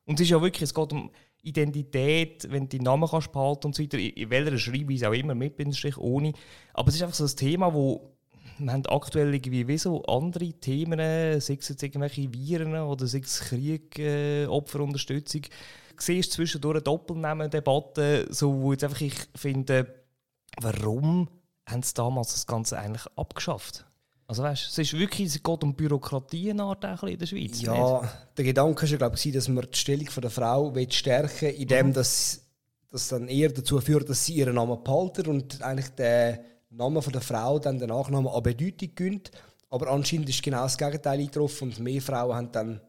[0.06, 1.12] Und es ist ja wirklich, es geht um
[1.42, 5.36] Identität, wenn du die Namen kannst behalten und so weiter, in welcher Schreibweise auch immer,
[5.36, 6.34] mit Bindestrich, ohne.
[6.74, 8.14] Aber es ist einfach so ein Thema, wo
[8.58, 13.20] wir haben aktuell irgendwie wie so andere Themen, sei es jetzt irgendwelche Viren oder sei
[13.20, 15.42] es Krieg, äh, Opferunterstützung.
[15.42, 19.94] Du siehst zwischendurch eine Doppelnamen-Debatte, so, wo jetzt einfach ich finde,
[20.62, 21.30] warum
[21.68, 23.86] haben sie damals das Ganze eigentlich abgeschafft?
[24.28, 26.78] Also weißt, es ist wirklich, es geht um Bürokratie in der
[27.28, 27.32] Schweiz.
[27.52, 27.64] nicht?
[27.64, 31.62] Ja, der Gedanke war glaube ich, dass man die Stellung von der Frau stärken will,
[31.62, 32.42] indem das,
[32.90, 36.44] das dann eher dazu führt, dass sie ihren Namen behalten und eigentlich der
[36.76, 39.32] Name von der Frau dann den Nachnamen an Bedeutung gönnt.
[39.70, 42.82] Aber anscheinend ist genau das Gegenteil eingetroffen und mehr Frauen haben dann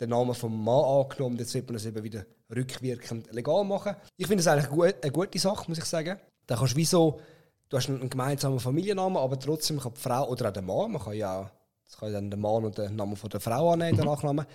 [0.00, 1.36] den Namen vom Mann angenommen.
[1.38, 3.96] Jetzt wird man es eben wieder rückwirkend legal machen.
[4.16, 6.18] Ich finde es eigentlich gut, eine gute Sache, muss ich sagen.
[6.46, 7.20] Da kannst du wie so,
[7.68, 11.02] du hast einen gemeinsamen Familiennamen, aber trotzdem kann die Frau oder auch der Mann, man
[11.02, 11.50] kann ja auch
[11.92, 14.46] das kann dann der Mann und den Namen von der Frau annehmen, den Nachnamen.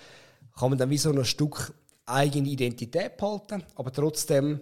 [0.57, 1.71] Kann man dann wie so ein Stück
[2.03, 4.59] eigene Identität behalten, aber trotzdem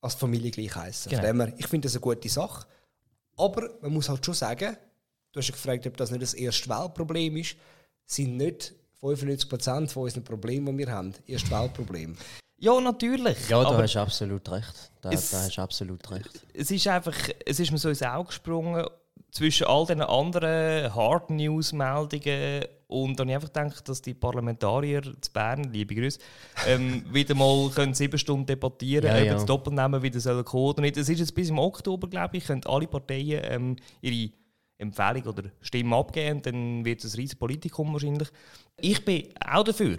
[0.00, 1.10] als Familie gleich heißen.
[1.10, 1.46] Genau.
[1.56, 2.66] Ich finde das eine gute Sache.
[3.38, 4.76] Aber man muss halt schon sagen,
[5.32, 7.56] du hast ja gefragt, ob das nicht das erste Weltproblem ist,
[8.04, 12.16] sind nicht 95% von unseren Problemen, die wir haben, erste Weltproblem.
[12.60, 13.48] Ja, natürlich.
[13.48, 14.90] Ja, da hast du absolut recht.
[15.00, 16.28] Da, Es- da hast du absolut recht.
[16.54, 17.14] es ist einfach,
[17.46, 18.84] es ist mir so ins Auge gesprungen
[19.30, 24.14] zwischen all den anderen Hard News Meldungen und dann habe ich einfach gedacht, dass die
[24.14, 26.18] Parlamentarier zu Bern, liebe Grüße,
[26.66, 29.44] ähm, wieder mal können sieben Stunden debattieren, Ja, ob ja.
[29.44, 30.96] Doppelnamen wieder sollen kommen oder nicht.
[30.96, 34.32] Es ist jetzt bis im Oktober, glaube ich, können alle Parteien ähm, ihre
[34.78, 38.28] Empfehlung oder Stimme abgeben dann wird es ein riesiges Politikum wahrscheinlich.
[38.80, 39.96] Ich bin auch dafür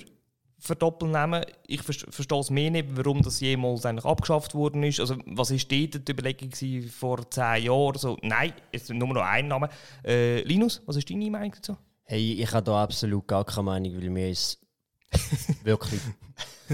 [0.58, 1.44] für Doppelnamen.
[1.68, 5.00] Ich ver- verstehe es mehr nicht, warum das jemals eigentlich abgeschafft worden ist.
[5.00, 6.52] Also, was war dort die Überlegung
[6.90, 8.18] vor zehn Jahren so?
[8.22, 9.70] Nein, es ist nur noch ein Name.
[10.04, 11.78] Äh, Linus, was ist deine Meinung dazu?
[12.10, 14.60] Hey, ich habe da absolut gar keine Meinung, weil mir ist
[15.64, 16.02] wirklich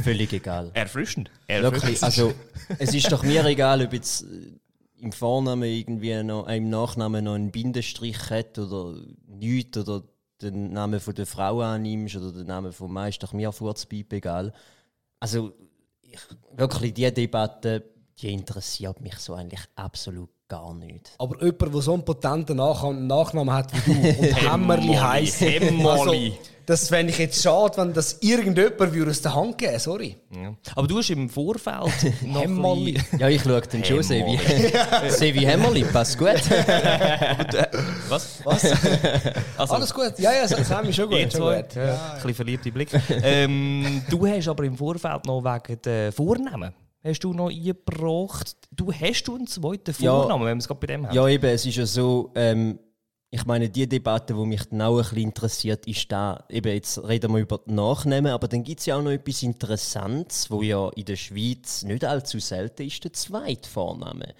[0.01, 0.71] völlig egal.
[0.73, 1.29] Erfrischend.
[1.49, 2.33] Wirklich, also
[2.79, 4.53] es ist doch mir egal, ob jetzt äh,
[5.01, 10.03] im Vornamen irgendwie noch, äh, im Nachnamen noch einen Bindestrich hat oder nichts oder
[10.41, 14.13] den Namen von der Frau annimmst oder den Namen vom Mann, ist doch mir furzpiep
[14.13, 14.53] egal.
[15.19, 15.53] Also
[16.01, 16.21] ich,
[16.55, 17.83] wirklich, diese Debatte,
[18.19, 21.11] die interessiert mich so eigentlich absolut gar nicht.
[21.17, 25.87] Aber jemand, der so einen potenten Nach Nachnamen hat wie du und Hämmerli heisst, Hämmerli.
[25.87, 30.15] also, das fände ich jetzt schade, wenn das irgendjemand würde aus der Hand geben sorry.
[30.31, 30.55] Ja.
[30.75, 32.99] Aber du hast im Vorfeld noch Hämmerli.
[33.19, 34.39] Ja, ich schaue den schon, Sevi.
[35.09, 36.27] Sevi Hämmerli, passt gut.
[38.09, 38.41] Was?
[38.43, 38.65] Was?
[39.57, 40.13] Also, Alles gut?
[40.17, 41.31] Ja, ja, haben wir schon gut.
[41.31, 41.75] Schon gut.
[41.75, 42.09] Ja.
[42.09, 42.89] Ein bisschen verliebte Blick.
[43.23, 46.73] ähm, du hast aber im Vorfeld noch wegen der Vornamen
[47.05, 48.55] hast du noch eingebracht.
[48.75, 50.11] Du hast du einen zweiten Ja.
[50.21, 51.15] Vornamen, wenn wir es gerade bei dem haben.
[51.15, 52.79] Ja, eben, es ist ja so, ähm,
[53.31, 56.97] ich meine, die Debatte, die mich dann auch ein bisschen interessiert, ist da, eben jetzt
[57.07, 60.61] reden wir über die Nachnamen, aber dann gibt es ja auch noch etwas Interessantes, wo
[60.61, 64.33] ja in der Schweiz nicht allzu selten ist, der zweite Vorname.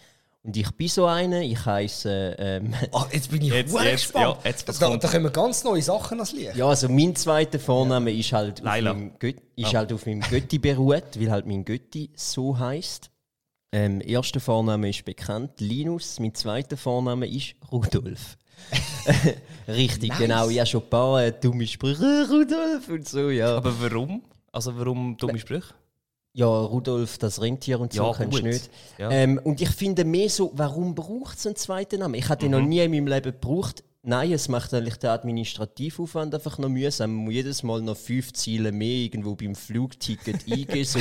[0.44, 4.38] Und ich bin so einer, ich heiße, ähm, Ah, jetzt bin ich Jetzt- jetzt, gespannt.
[4.44, 6.56] ja, jetzt, da, da kommen ganz neue Sachen ans Licht.
[6.56, 9.80] ja, also mein zweiter Vorname ist halt auf meinem, Göt ist Ah.
[9.80, 13.10] halt auf meinem Götti beruht, weil halt mein Götti so heißt.
[13.72, 16.20] Ähm, erster Vorname ist bekannt, Linus.
[16.20, 18.38] Mein zweiter Vorname ist Rudolf.
[19.68, 20.20] Richtig, Nice.
[20.20, 20.50] genau.
[20.50, 23.58] Ich habe schon ein paar äh, dumme Sprüche, Rudolf und so, ja.
[23.58, 24.24] Aber warum?
[24.52, 25.74] Also warum dumme Sprüche?
[26.38, 28.70] ja, Rudolf, das Rentier und so, Ja, kennst du nicht.
[28.98, 29.10] Ja.
[29.10, 32.16] Ähm, und ich finde mehr so, warum braucht es einen zweiten Namen?
[32.16, 33.84] Ich habe den noch nie in meinem Leben gebraucht.
[34.08, 37.16] Nein, es macht eigentlich den Administrativaufwand einfach noch mühsam.
[37.16, 40.86] Man muss jedes Mal noch fünf Ziele mehr irgendwo beim Flugticket eingeben.
[40.86, 41.00] So,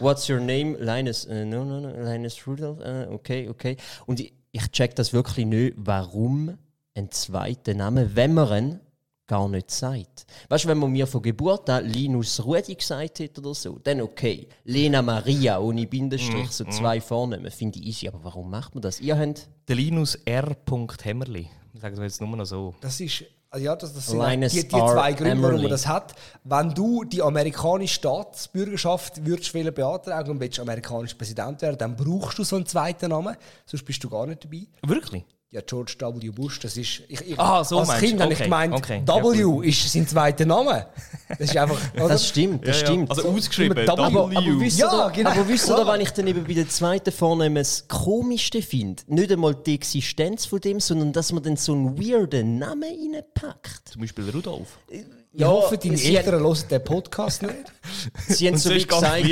[0.00, 0.76] what's your name?
[0.78, 3.78] Linus, äh, no, no, no, Linus Rudolph, äh, okay, okay.
[4.04, 6.58] Und ich, ich check das wirklich nicht, warum
[6.94, 8.80] ein zweiter Name, wenn man ihn
[9.26, 10.26] gar nicht sagt.
[10.50, 14.02] Weißt du, wenn man mir von Geburt an Linus Rudi gesagt hat oder so, dann
[14.02, 14.46] okay.
[14.64, 18.08] Lena Maria ohne Bindestrich, so zwei Vornamen, finde ich easy.
[18.08, 19.00] Aber warum macht man das?
[19.00, 20.54] Ihr habt Der Linus R.
[21.02, 21.48] Hämmerli.
[21.74, 22.74] Sagen wir jetzt nur noch so.
[22.80, 23.24] Das ist,
[23.56, 26.14] ja, das, das sind Linus die, die zwei Gründe, warum man das hat.
[26.44, 32.38] Wenn du die amerikanische Staatsbürgerschaft würdest wollen beantragen und willst amerikanischer Präsident werden, dann brauchst
[32.38, 34.66] du so einen zweiten Namen, sonst bist du gar nicht dabei.
[34.86, 35.24] Wirklich?
[35.54, 36.30] Ja, George W.
[36.30, 37.02] Bush, das ist.
[37.08, 38.22] Ich, ich, Ah, so als meinst Kind du.
[38.24, 39.02] habe ich Okay, gemeint, okay.
[39.06, 40.86] Ja, W ist sein zweiter Name.
[41.28, 41.78] Das ist einfach.
[41.94, 42.08] Oder?
[42.08, 42.86] Das stimmt, das Ja, ja.
[42.86, 43.10] stimmt.
[43.10, 43.76] Also ausgeschrieben.
[43.76, 43.90] Mit W.
[43.90, 45.28] aber, aber wisst ihr, Ja, da- genau.
[45.30, 49.02] aber wisst ihr, wenn ich dann eben bei den zweiten Vornamen das Komischste finde?
[49.08, 53.90] Nicht einmal die Existenz von dem, sondern dass man dann so einen weirden Namen reinpackt.
[53.90, 54.78] Zum Beispiel Rudolf.
[54.88, 57.54] ich hoffe, deine sie, Eltern hören den Podcast nicht.
[58.28, 59.22] sie haben so wie gesagt,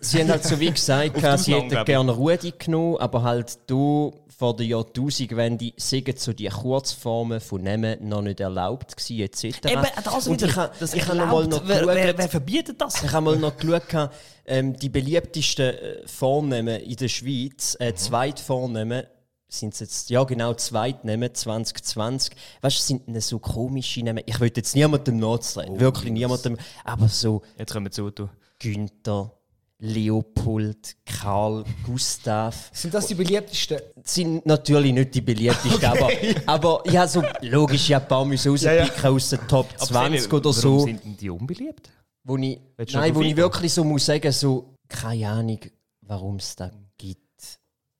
[0.00, 4.56] sie haben halt so wie gesagt, sie hätten gerne Rudi genommen, aber halt du vor
[4.56, 9.60] der Jahrtausendwende sind so die Kurzformen von Namen noch nicht erlaubt gewesen, etc.
[10.04, 13.02] das Und ich, ha- ich habe noch mal noch wer, wer, geschaut- wer verbietet das?
[13.02, 14.10] Ich habe mal noch geschaut,
[14.46, 19.04] ähm, die beliebtesten äh, Vornamen in der Schweiz, äh, Zweitvornamen,
[19.48, 22.34] sind jetzt, ja genau, Zweitnamen 2020.
[22.60, 24.22] Weißt du, sind so komische Namen?
[24.26, 28.10] Ich will jetzt niemandem nachtreten, wirklich niemandem, aber so Jetzt können wir zu.
[28.10, 28.28] Du.
[28.58, 29.30] Günther,
[29.78, 33.80] Leopold, Karl, Gustav Sind das die beliebtesten?
[34.04, 36.10] sind natürlich nicht die beliebtesten, aber,
[36.46, 40.44] aber ich habe so logisch ja ein paar müssen rauspicken aus den Top 20 oder
[40.44, 40.80] Warum so.
[40.80, 41.90] sind denn die unbeliebt?
[42.22, 42.58] Wo ich,
[42.92, 45.58] nein, wo ich wirklich so muss sagen, so, keine Ahnung,
[46.00, 47.20] warum es das gibt.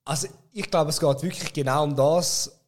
[0.05, 2.59] Also, ich glaube, es geht wirklich genau um das,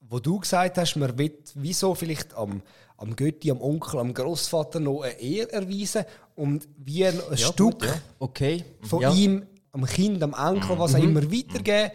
[0.00, 0.96] was du gesagt hast.
[0.96, 2.62] Man wird wieso vielleicht am,
[2.96, 6.04] am Götti, am Onkel, am Großvater noch eine Ehr erweisen
[6.36, 7.86] und wie ein, ein Stück
[8.18, 8.64] Okay.
[8.82, 9.12] von ja.
[9.12, 11.90] ihm am Kind, am Enkel, was auch immer weitergeben.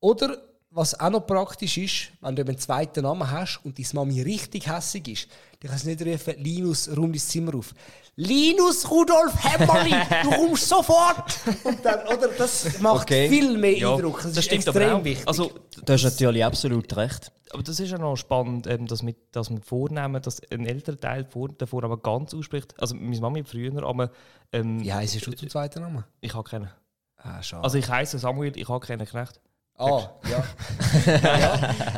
[0.00, 0.36] Oder
[0.76, 4.68] was auch noch praktisch ist, wenn du einen zweiten Namen hast und deine Mami richtig
[4.68, 5.28] hässig ist,
[5.60, 7.74] dann kannst du nicht rufen, Linus, räum dein Zimmer auf.
[8.18, 11.38] Linus Rudolf Hämmerli, du kommst sofort!
[11.64, 13.28] Und dann, oder, das macht Okay.
[13.28, 14.22] viel mehr Eindruck.
[14.22, 15.04] Das, ist stimmt extrem aber auch.
[15.04, 15.28] wichtig.
[15.28, 15.50] Also,
[15.84, 17.30] Du hast natürlich absolut recht.
[17.52, 20.96] aber das ist ja noch spannend, ähm, dass, mit, dass man vornehmen, dass ein älterer
[20.98, 22.74] Teil vor, den Vornamen ganz ausspricht.
[22.80, 24.10] Also meine Mami früher, aber
[24.52, 26.04] ähm, Wie heisst du zum zweiten Namen?
[26.20, 26.70] ich habe keinen.
[27.18, 27.64] Ah, schade.
[27.64, 29.40] Also ich heiße Samuel, ich habe keinen Knecht.
[29.78, 30.44] Ah, ja.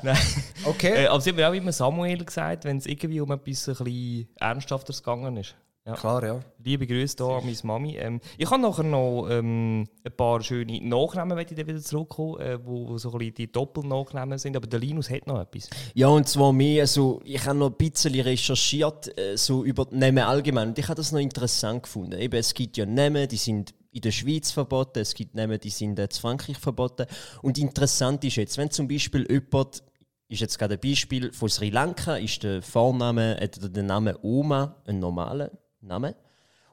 [0.02, 0.18] Nein.
[0.64, 1.04] Okay.
[1.04, 3.84] Äh, aber sie haben mir auch immer Samuel gesagt, wenn es irgendwie um etwas ein
[3.84, 5.54] bisschen Ernsthafteres gegangen ist.
[5.88, 5.94] Ja.
[5.94, 6.40] Klar, ja.
[6.62, 7.96] Liebe Grüße hier an meine Mami.
[7.96, 12.44] Ähm, ich habe nachher noch ähm, ein paar schöne Nachnamen, wenn ich dann wieder zurückkomme,
[12.44, 14.54] äh, wo, wo so ein bisschen die Doppelnachnamen sind.
[14.54, 15.70] Aber der Linus hat noch etwas.
[15.94, 19.96] Ja, und zwar mehr, also, ich habe noch ein bisschen recherchiert, äh, so über die
[19.96, 20.68] Namen allgemein.
[20.68, 22.20] Und ich habe das noch interessant gefunden.
[22.20, 25.70] Eben, es gibt ja Namen, die sind in der Schweiz verboten, es gibt Namen, die
[25.70, 27.06] sind in Frankreich verboten.
[27.42, 29.82] Und interessant ist jetzt, wenn zum Beispiel jemand,
[30.28, 34.76] ist jetzt gerade ein Beispiel von Sri Lanka, ist der Vorname, äh, der Name Oma
[34.86, 36.14] ein normaler Name.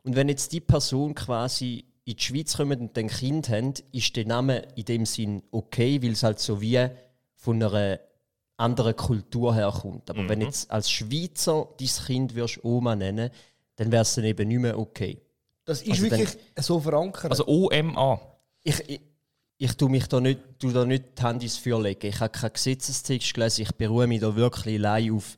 [0.03, 4.15] Und wenn jetzt die Person quasi in die Schweiz kommt und ein Kind haben, ist
[4.15, 6.87] der Name in dem Sinn okay, weil es halt so wie
[7.35, 7.99] von einer
[8.57, 10.09] anderen Kultur herkommt.
[10.09, 13.31] Aber wenn jetzt als Schweizer dein Kind Oma nennen,
[13.77, 15.24] dann wäre es dann eben nicht mehr okay.
[15.65, 17.31] Das ist Also wirklich so verankert.
[17.31, 18.19] Also OMA.
[18.63, 19.01] Ich, ich,
[19.57, 22.07] ich tue mich da nicht, tu da nicht die Hand ins Feuer legen.
[22.07, 25.35] Ich habe keinen Gesetzestext gelesen, ich beruhe mich da wirklich allein auf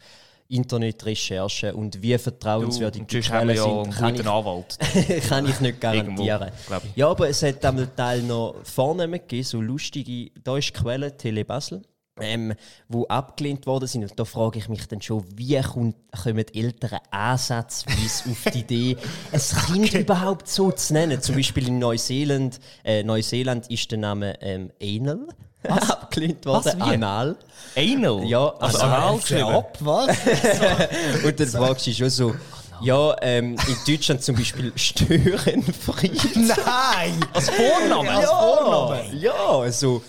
[0.49, 4.77] Internetrecherchen und wie vertrauenswürdig und die Quellen ja sind, kann ich, Anwalt.
[5.27, 6.51] kann ich nicht garantieren.
[6.69, 6.87] Irgendwo.
[6.95, 11.15] Ja, aber es hat am Teil noch Vornamen gegeben, so lustige, da ist die Quelle
[11.17, 11.81] Tele Basel,
[12.21, 12.53] ähm,
[12.87, 14.03] wo abgelehnt worden sind.
[14.03, 18.97] Und da frage ich mich dann schon, wie kommt, kommen Eltern ansatzweise auf die Idee,
[19.31, 21.21] ein Kind überhaupt so zu nennen?
[21.21, 25.27] Zum Beispiel in Neuseeland, äh, Neuseeland ist der Name ähm, Anal
[25.67, 26.65] abgelehnt worden.
[26.65, 26.81] Was?
[26.81, 27.35] Anal.
[27.75, 28.23] Anal?
[28.25, 29.43] Ja, also anal geschrieben.
[29.43, 30.07] ab, was?
[31.23, 32.33] Und dann fragst du schon so,
[32.81, 36.35] ja, ähm, in Deutschland zum Beispiel Störenfried.
[36.35, 37.19] Nein!
[37.33, 38.09] Als Vorname?
[38.09, 39.15] Als Vorname?
[39.15, 40.03] Ja, also.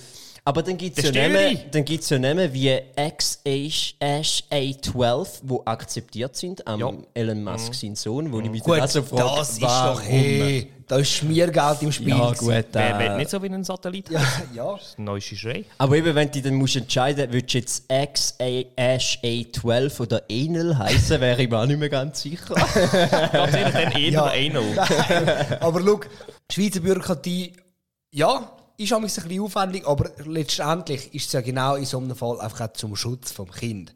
[0.48, 1.58] Aber dann gibt es ja Namen, Störi.
[1.72, 6.90] dann gibt's ja Namen wie XA12, die akzeptiert sind, am Ja.
[7.12, 10.72] Elon Musk, sein Sohn, wo ich mich Gut, dann also frage, das ist doch, hey,
[10.86, 12.08] da ist Schmiergeld im Spiel.
[12.08, 14.08] Ja, gut, Wer will äh, nicht so wie ein Satellit?
[14.08, 14.22] Ja,
[14.54, 14.72] ja.
[14.72, 15.66] Das ist ein neues Schrei.
[15.76, 21.42] aber eben, wenn du dann musst entscheiden willst du jetzt XA12 oder Anal heißen, wäre
[21.42, 22.54] ich mir auch nicht mehr ganz sicher.
[22.54, 24.24] Ganz ehrlich, dann eher Ja.
[24.28, 25.58] Anal.
[25.60, 26.00] Aber schau,
[26.50, 27.52] die Schweizer Bürokratie,
[28.12, 32.14] ja, ist auch ein bisschen aufwendig, aber letztendlich ist es ja genau in so einem
[32.14, 33.92] Fall einfach auch zum Schutz vom Kind.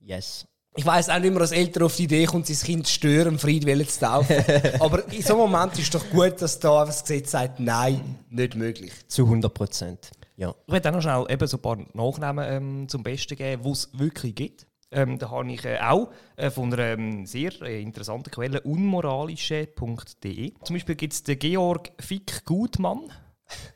[0.00, 0.46] Yes.
[0.74, 3.38] Ich weiss auch nicht mehr, als Eltern auf die Idee kommt, sein Kind zu stören,
[3.38, 4.36] Friedwillen zu taufen.
[4.80, 8.54] Aber in so einem Moment ist doch gut, dass da das Gesetz sagt, nein, nicht
[8.54, 8.92] möglich.
[9.06, 10.10] Zu 100 Prozent.
[10.36, 10.54] Ja.
[10.66, 13.70] Ich werde auch noch schnell eben so ein paar Nachnamen ähm, zum Besten geben, die
[13.70, 14.66] es wirklich gibt.
[14.90, 20.54] Ähm, da habe ich äh, auch äh, von einer ähm, sehr äh, interessanten Quelle unmoralische.de.
[20.64, 23.10] Zum Beispiel gibt es den Georg Fick Gutmann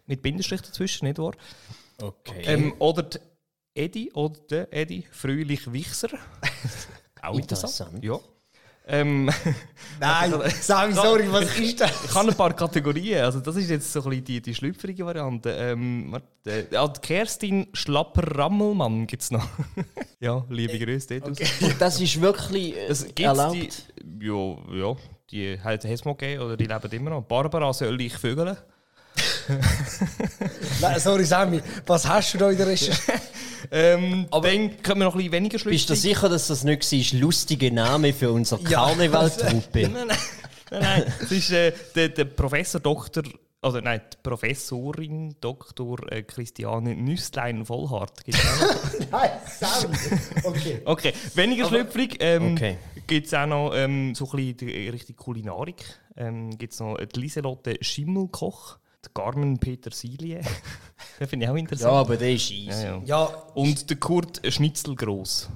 [0.06, 1.32] mit Bindestrich dazwischen, nicht wahr?
[2.00, 2.42] Okay.
[2.44, 3.18] Ähm, oder die
[3.74, 6.08] Edi oder der Edi Fröhlich Wichser.
[7.22, 7.94] auch Interessant.
[8.02, 8.04] interessant.
[8.04, 8.18] Ja.
[8.88, 9.28] Ähm,
[10.00, 11.90] Nein, Sami, sorry, was ist das?
[12.04, 13.24] ich habe ein paar Kategorien.
[13.24, 15.50] Also das ist jetzt so ein bisschen die, die schlüpfrige Variante.
[15.50, 19.48] Ähm, warte, ja, die Kerstin Schlapper-Rammelmann gibt es noch.
[20.20, 21.32] ja, liebe Grüße dort.
[21.32, 21.60] aus.
[21.60, 23.56] Und das ist wirklich äh, Das gibt's erlaubt.
[24.04, 24.96] die, ja, ja,
[25.30, 27.22] die hat es mal gegeben oder die leben immer noch.
[27.22, 28.56] Barbara soll ich vögeln.
[30.80, 33.12] Nein, sorry, Sami, was hast du da in der Recherche?
[33.72, 35.88] Ähm, Aber dann können wir noch ein bisschen weniger schlüpfrig.
[35.88, 37.20] Bist du sicher, dass das nicht war?
[37.20, 39.88] Lustige Name für unsere Karnevaltruppe.
[39.88, 40.06] Nein, nein,
[40.70, 41.12] nein, nein.
[41.20, 43.24] Es ist äh, der, der Professor Doktor,
[43.62, 46.12] oder nein, die Professorin Dr.
[46.12, 48.20] Äh, Christiane Nüsslein-Vollhardt.
[49.10, 49.96] Nein, Sami.
[50.44, 50.82] Okay.
[50.84, 52.18] Okay, weniger schlüpfrig.
[52.20, 52.76] Ähm, Okay.
[53.08, 55.84] Gibt es auch noch ähm, so ein bisschen die Richtung Kulinarik.
[56.16, 60.40] Ähm, Gibt es noch die Lieselotte Schimmelkoch, die Carmen Petersilie.
[61.20, 61.92] Den finde ich auch Ja, interessant.
[61.94, 62.68] aber der ist easy.
[62.70, 63.02] Ja, ja.
[63.04, 65.48] Ja, Und der Kurt Schnitzelgross.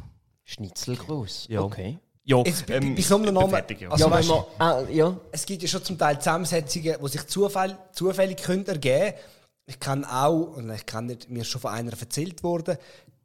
[0.45, 1.47] Schnitzelgroß.
[1.49, 1.63] Ja.
[1.63, 1.99] Okay.
[2.25, 3.91] Ja, Jetzt bei- bei so einem ich bin Namen- fertig, ja.
[3.91, 5.17] Also ja, weißt- man, ah, ja.
[5.33, 9.15] es gibt ja schon zum Teil Zusammensetzungen, die sich zufällig können ergeben
[9.67, 12.77] Ich kann auch, und ich kann nicht, mir ist schon von einer erzählt worden,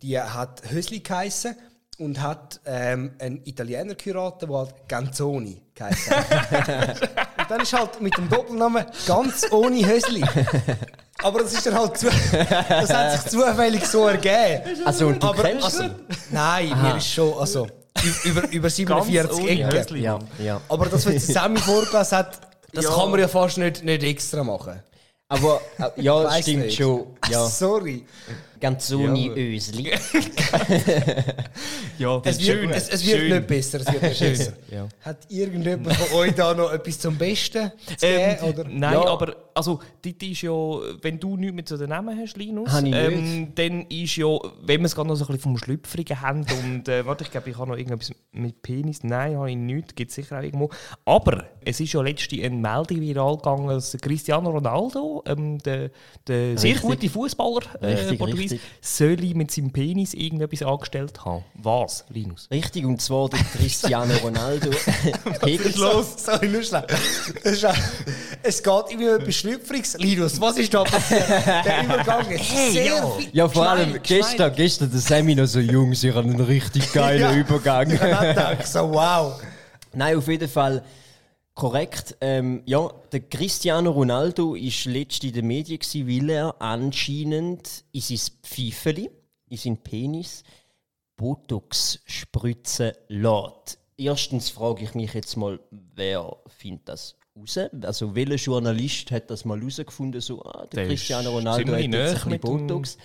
[0.02, 1.56] die hat Hösli geheissen
[1.98, 7.02] und hat ähm, einen Italiener geheiratet, der halt Ganzoni geheissen hat.
[7.40, 10.24] und dann ist halt mit dem Doppelnamen ganz ohne Hösli.
[11.24, 14.64] Aber das ist dann halt zu, das hat sich zufällig so ergeben.
[14.86, 15.86] Also, und du Aber kennst also,
[16.32, 17.68] nein, mir ist schon, also
[18.26, 19.98] über, über 47 ohne Ecken.
[20.02, 20.62] Ja, ja.
[20.68, 22.40] Aber das, was jetzt Sammy vorgelesen hat,
[22.74, 22.92] das Ja.
[22.92, 24.82] kann man ja fast nicht, nicht extra machen.
[25.30, 26.78] Aber äh, ja, stimmt nicht.
[26.78, 27.18] schon.
[27.30, 28.06] Ja, Sorry.
[28.60, 29.34] Ganz ohne Ja.
[29.36, 29.92] Ösli.
[31.98, 33.80] Ja, Es wird, es, es wird nicht besser.
[33.80, 34.54] Es wird nicht besser.
[34.72, 34.88] Ja.
[35.02, 38.50] Hat irgendjemand von euch da noch etwas zum Besten zu Ähm, geben?
[38.54, 38.64] Oder?
[38.70, 39.08] Nein, Ja.
[39.08, 40.52] aber also, das ist ja,
[41.02, 44.28] wenn du nichts mit zu den Namen hast, Linus, ähm, dann ist ja,
[44.64, 47.32] wenn wir es gerade noch so ein bisschen vom Schlüpfrigen haben und, äh, warte, ich
[47.32, 50.44] glaube, ich habe noch irgendetwas mit Penis, nein, habe ich nicht, gibt es sicher auch
[50.44, 50.70] irgendwo.
[51.06, 55.90] Aber es ist ja letztens eine Meldung viral gegangen, dass Cristiano Ronaldo, ähm, der,
[56.28, 58.18] der sehr gute Fußballer, äh,
[58.52, 58.62] Richtig.
[58.82, 61.44] soll mit seinem Penis irgendetwas angestellt haben.
[61.56, 62.48] Was, Linus?
[62.52, 64.72] Richtig, und zwar der Cristiano Ronaldo.
[65.42, 66.86] Hegt So, sorry, nur schnell.
[67.44, 67.54] Es
[68.44, 69.98] ist geht irgendwie um etwas Schlüpfriges.
[69.98, 71.28] Linus, was ist da passiert?
[71.30, 73.30] Der Übergang ist sehr viel.
[73.34, 77.22] Ja, vor allem gestern, gestern der Sammy noch so jung, sie haben einen richtig geilen
[77.22, 77.34] Ja.
[77.36, 77.92] Übergang.
[78.60, 79.42] Ich so wow.
[79.94, 80.84] Nein, auf jeden Fall
[81.56, 82.18] korrekt.
[82.22, 88.02] Ähm, ja, der Cristiano Ronaldo war letzt in den Medien, gewesen, weil er anscheinend in
[88.02, 89.10] sein Pfeifeli,
[89.50, 90.44] in seinen Penis,
[91.16, 93.80] Botox spritzen lässt.
[93.98, 97.58] Erstens frage ich mich jetzt mal, wer findet das raus?
[97.82, 101.82] Also welcher Journalist hat das mal herausgefunden, so, ah, der, Der ist Cristiano Ronaldo hat
[101.82, 102.98] jetzt ein bisschen Botox.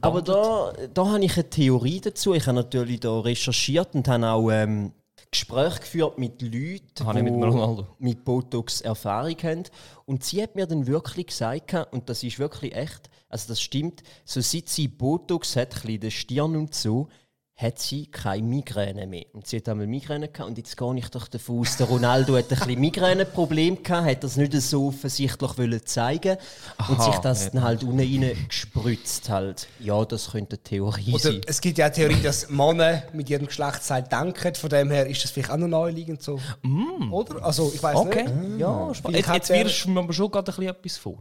[0.00, 2.34] Aber da, da habe ich eine Theorie dazu.
[2.34, 4.92] Ich habe natürlich da recherchiert und habe auch ähm,
[5.36, 9.62] Gespräche geführt mit Leuten, Habe ich mit mit Botox Erfahrung haben.
[10.06, 14.02] Und sie hat mir dann wirklich gesagt, und das ist wirklich echt, also das stimmt,
[14.24, 17.08] so seit sie Botox hat, ein bisschen der Stirn und so,
[17.58, 19.24] hat sie keine Migräne mehr.
[19.32, 22.36] Und sie hat einmal Migräne gehabt und jetzt gehe ich doch davon aus, der Ronaldo
[22.36, 26.36] hat ein bisschen Migräneproblem gehabt, hat das nicht so offensichtlich wollen zeigen
[26.86, 27.50] und Aha, sich das ja.
[27.52, 29.68] dann halt unten rein gespritzt halt.
[29.80, 31.40] Ja, das könnte eine Theorie Oder sein.
[31.46, 34.54] es gibt ja auch die Theorie, dass Männer mit ihrem Geschlechtsteil denken.
[34.54, 36.38] Von dem her ist das vielleicht auch noch naheliegend so.
[37.10, 37.42] Oder?
[37.42, 38.60] Also, ich weiß Okay, nicht.
[38.60, 39.16] ja, spannend.
[39.18, 41.20] Jetzt, jetzt wirst du mir aber schon gerade ein bisschen etwas vor.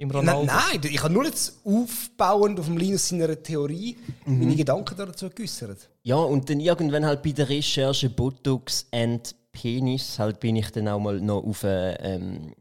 [0.00, 0.44] Im Nein, Ronaldo.
[0.46, 5.90] nein, ich habe nur jetzt aufbauend auf dem Linus seiner Theorie meine Gedanken dazu geäußert.
[6.04, 10.86] Ja, und dann irgendwann halt bei der Recherche Botox and Penis halt bin ich dann
[10.86, 12.54] auch mal noch auf eine ähm,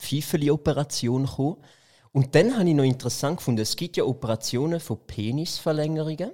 [0.00, 1.58] Pfeifeli-Operation gekommen.
[2.10, 6.32] Und dann habe ich noch interessant gefunden, es gibt ja Operationen von Penisverlängerungen.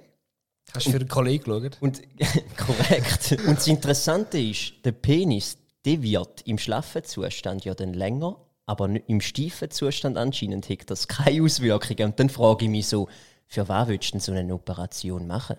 [0.73, 1.77] Hast du für einen Kollegen geschaut?
[1.81, 2.01] Und
[2.57, 3.37] korrekt.
[3.45, 8.89] Und das Interessante ist, der Penis, der wird im schlaffen Zustand ja dann länger, aber
[9.07, 12.11] im steifen Zustand anscheinend hat das keine Auswirkungen.
[12.11, 13.07] Und dann frage ich mich so,
[13.47, 15.57] für was willst du denn so eine Operation machen?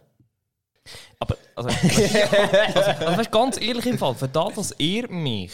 [1.19, 5.53] Aber, also, also, also weißt, ganz ehrlich im Fall, für das, dass ihr mich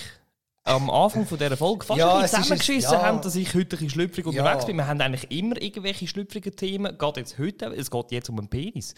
[0.64, 3.02] am Anfang von dieser Folge fast Ja, ein zusammengeschissen ja.
[3.02, 4.30] habt, dass ich heute ein schlüpfrig Ja.
[4.30, 4.76] unterwegs bin.
[4.76, 6.96] Wir haben eigentlich immer irgendwelche schlüpfrigen Themen.
[6.98, 8.94] Geht jetzt heute, es geht jetzt um einen Penis.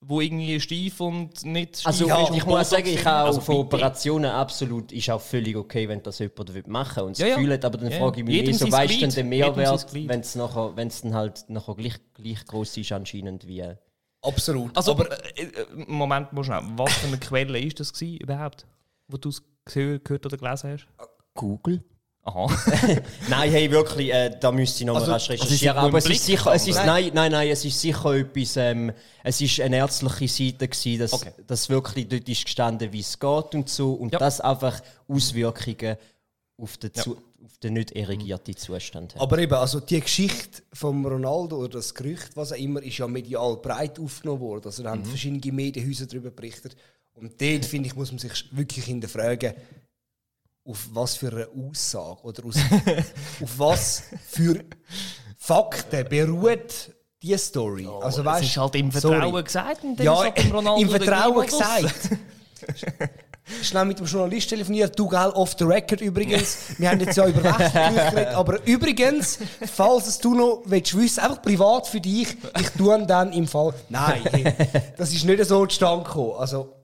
[0.00, 3.36] Wo irgendwie steif und nicht steif Also ist und ich muss sagen, ich habe von
[3.36, 3.76] Also bitte.
[3.76, 7.34] Operationen absolut, ist auch völlig okay, wenn das jemand will machen und das Ja, ja.
[7.36, 9.92] Gefühl hat, aber dann Ja, frage ich mich mehr, so weißt du denn den Mehrwert,
[9.94, 13.64] wenn es nachher, wenn es dann halt nachher gleich, gleich groß ist anscheinend wie...
[14.22, 14.76] Absolut.
[14.76, 16.62] Also, aber äh, äh, Moment mal schnell.
[16.76, 18.66] Was für eine Quelle ist das gewesen, überhaupt,
[19.06, 20.86] wo du es gehört, gehört oder gelesen hast?
[21.34, 21.84] Google?
[22.28, 22.46] Aha.
[23.30, 25.76] Nein, hey, wirklich, äh, da müsste ich noch Also- mal rasch also es recherchieren.
[25.76, 28.56] ist nur aber es ist sicher, es ist, nein, nein, nein, es ist sicher etwas,
[28.58, 28.92] ähm,
[29.24, 31.32] es ist eine ärztliche Seite gewesen, dass, Okay.
[31.46, 34.18] dass wirklich dort ist gestanden, wie es geht und so und Ja.
[34.18, 35.96] das einfach Auswirkungen
[36.60, 37.02] auf den, Ja.
[37.02, 39.22] zu, auf den nicht irrigierten Zustand hat.
[39.22, 43.06] Aber eben, also die Geschichte von Ronaldo oder das Gerücht, was auch immer, ist ja
[43.08, 44.66] medial breit aufgenommen worden.
[44.66, 46.76] Also da haben verschiedene Medienhäuser darüber berichtet.
[47.14, 49.54] Und dort, finde ich, muss man sich wirklich hinterfragen,
[50.68, 52.56] auf was für eine Aussage oder aus,
[53.42, 54.64] auf was für
[55.38, 56.92] Fakten beruht
[57.22, 57.88] diese Story.
[58.00, 59.16] also, es weißt, ist halt im sorry.
[59.16, 62.10] Vertrauen gesagt und dann Ja, ist halt Ronaldo im Vertrauen gesagt.
[63.62, 66.58] Schnell mit dem Journalist telefoniert, du gell, off the record übrigens.
[66.76, 69.38] Wir haben jetzt ja über Rechtsgerüchte geredet, aber übrigens,
[69.74, 73.72] falls es du noch willst wissen, einfach privat für dich, ich tue dann im Fall.
[73.88, 74.52] Nein, hey,
[74.98, 76.34] das ist nicht so zustande gekommen.
[76.38, 76.74] Also,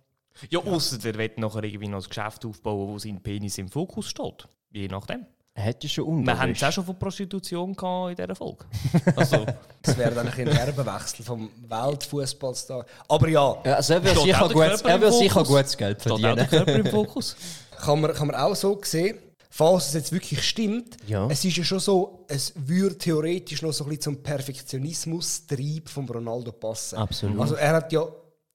[0.51, 4.09] Ja, ausser der wird nachher irgendwie noch ein Geschäft aufbauen, wo sein Penis im Fokus
[4.09, 4.49] steht.
[4.73, 5.27] Je nachdem.
[5.57, 8.65] Er hätte schon Wir haben es auch schon von Prostitution gehabt in dieser Folge.
[9.17, 9.47] Also,
[9.83, 12.85] das wäre dann ein bisschen ein Erbenwechsel vom Weltfußballstar.
[13.09, 15.77] Aber ja, Ja, also er Steht sicher, auch der gut, Körper er wird sicher gutes
[15.77, 16.49] Geld steht auch der verdienen.
[16.67, 17.37] Körper im Fokus.
[17.79, 19.19] kann man, kann man auch so sehen,
[19.49, 21.29] falls es jetzt wirklich stimmt, Ja.
[21.31, 26.09] es ist ja schon so, es würde theoretisch noch so ein bisschen zum Perfektionismus-Trieb von
[26.09, 26.97] Ronaldo passen.
[26.99, 27.39] Absolut.
[27.41, 28.05] Also er hat ja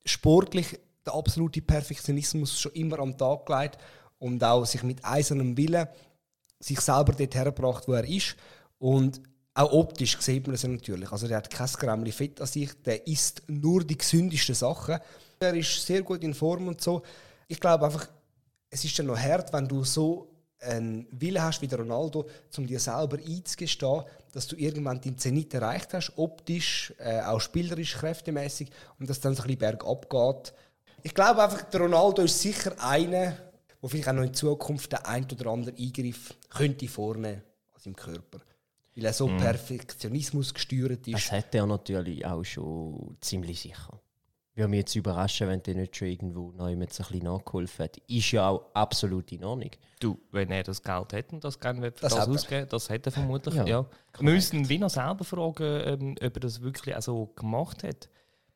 [0.05, 0.77] sportlich
[1.10, 3.78] den absoluten Perfektionismus schon immer am Tag gelegt
[4.20, 5.88] und auch sich mit eisernem Willen
[6.60, 8.36] sich selber dort hergebracht, wo er ist.
[8.78, 9.22] Und
[9.53, 11.12] auch optisch sieht man es natürlich.
[11.12, 14.99] Also der hat kein Gramm Fett an sich, der isst nur die gesündesten Sachen.
[15.39, 17.01] Er ist sehr gut in Form und so.
[17.47, 18.07] Ich glaube einfach,
[18.70, 20.30] es ist dann noch hart, wenn du so
[20.62, 24.03] einen Willen hast wie der Ronaldo, um dir selber einzugestehen,
[24.34, 29.34] dass du irgendwann den Zenit erreicht hast, optisch, äh, auch spielerisch, kräftemäßig und dass dann
[29.34, 30.53] so ein bisschen bergab geht.
[31.03, 33.37] Ich glaube einfach, der Ronaldo ist sicher einer,
[33.81, 37.41] wo vielleicht auch noch in Zukunft der ein oder andere Eingriff könnte vornehmen
[37.73, 38.39] an seinem Körper.
[38.95, 41.13] Weil er so Perfektionismus gesteuert ist.
[41.13, 43.99] Das hätte er natürlich auch schon ziemlich sicher.
[44.55, 47.97] Würde mich jetzt überraschen, wenn der nicht schon irgendwo noch jemand ein bisschen nachgeholfen hat.
[48.07, 49.71] Ist ja auch absolut in Ordnung.
[50.01, 53.13] Du, wenn er das Geld hätte und das gerne Das das, ausgeben das hätte er
[53.13, 53.55] vermutlich.
[53.55, 53.85] Ja, Ja.
[54.19, 58.09] Wir müssen Wiener selber fragen, ähm, ob er das wirklich auch so gemacht hat.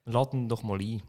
[0.03, 1.01] Laden ihn doch mal ein.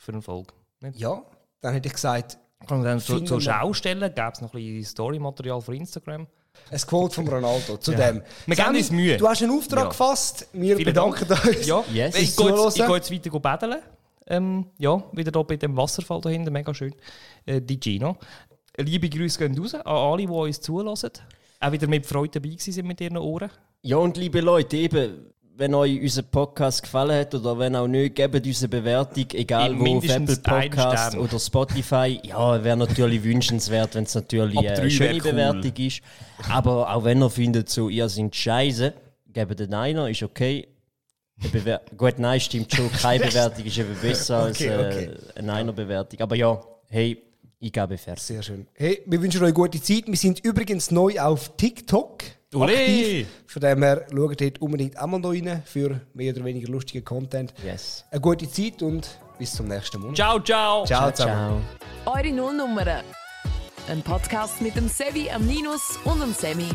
[0.00, 0.52] Für eine Folge.
[0.80, 0.98] Nicht?
[0.98, 1.22] Ja,
[1.60, 4.54] dann hätte ich gesagt, Kann man dann so, Finden so wir- Schaustellen, gäbe es noch
[4.54, 6.26] ein bisschen Storymaterial für Instagram.
[6.70, 8.22] ein Quote von Ronaldo zu dem.
[8.46, 9.16] Wir geben uns Mühe.
[9.18, 9.88] Du hast einen Auftrag Ja.
[9.88, 10.48] gefasst.
[10.52, 11.66] Wir Vielen bedanken uns.
[11.66, 12.16] Ja, Yes.
[12.16, 13.76] ich, gehe jetzt, ich gehe jetzt weiter go baden.
[14.28, 16.94] Ähm, ja, wieder hier bei dem Wasserfall da hinten, mega schön.
[17.44, 18.16] Äh, die Gino.
[18.78, 21.10] Liebe Grüße gehen raus an alle, die uns zulassen.
[21.60, 23.50] Auch wieder mit Freude dabei sind mit ihren Ohren.
[23.82, 28.14] Ja, und liebe Leute, eben, wenn euch unser Podcast gefallen hat oder wenn auch nicht,
[28.14, 32.20] gebt uns eine Bewertung, egal In wo, auf Apple Podcast oder Spotify.
[32.22, 35.30] Ja, wäre natürlich wünschenswert, wenn es natürlich äh, eine schöne cool.
[35.30, 36.02] Bewertung ist.
[36.50, 38.92] Aber auch wenn ihr findet, so, ihr seid scheiße,
[39.32, 40.68] gebt den einer, ist okay.
[41.96, 42.92] Gut, nein, stimmt schon.
[42.92, 45.04] Keine Bewertung ist eben besser Okay, als okay.
[45.04, 46.20] äh, eine Einer-Bewertung.
[46.20, 47.22] Aber ja, hey,
[47.58, 48.22] ich gebe fertig.
[48.22, 48.66] Sehr schön.
[48.74, 50.06] Hey, wir wünschen euch gute Zeit.
[50.06, 52.22] Wir sind übrigens neu auf TikTok.
[52.54, 52.72] Ole!
[52.72, 53.28] Aktiv.
[53.46, 57.04] Von dem her schaut dort unbedingt auch mal da rein für mehr oder weniger lustigen
[57.04, 57.52] Content.
[57.64, 58.04] Yes.
[58.10, 60.16] Eine gute Zeit und bis zum nächsten Monat.
[60.16, 60.84] Ciao, ciao!
[60.84, 61.62] Ciao zusammen.
[62.04, 62.14] Ciao.
[62.14, 63.02] Eure Nullnummern.
[63.88, 66.68] Ein Podcast mit dem Sevi, am Ninus und dem Semi.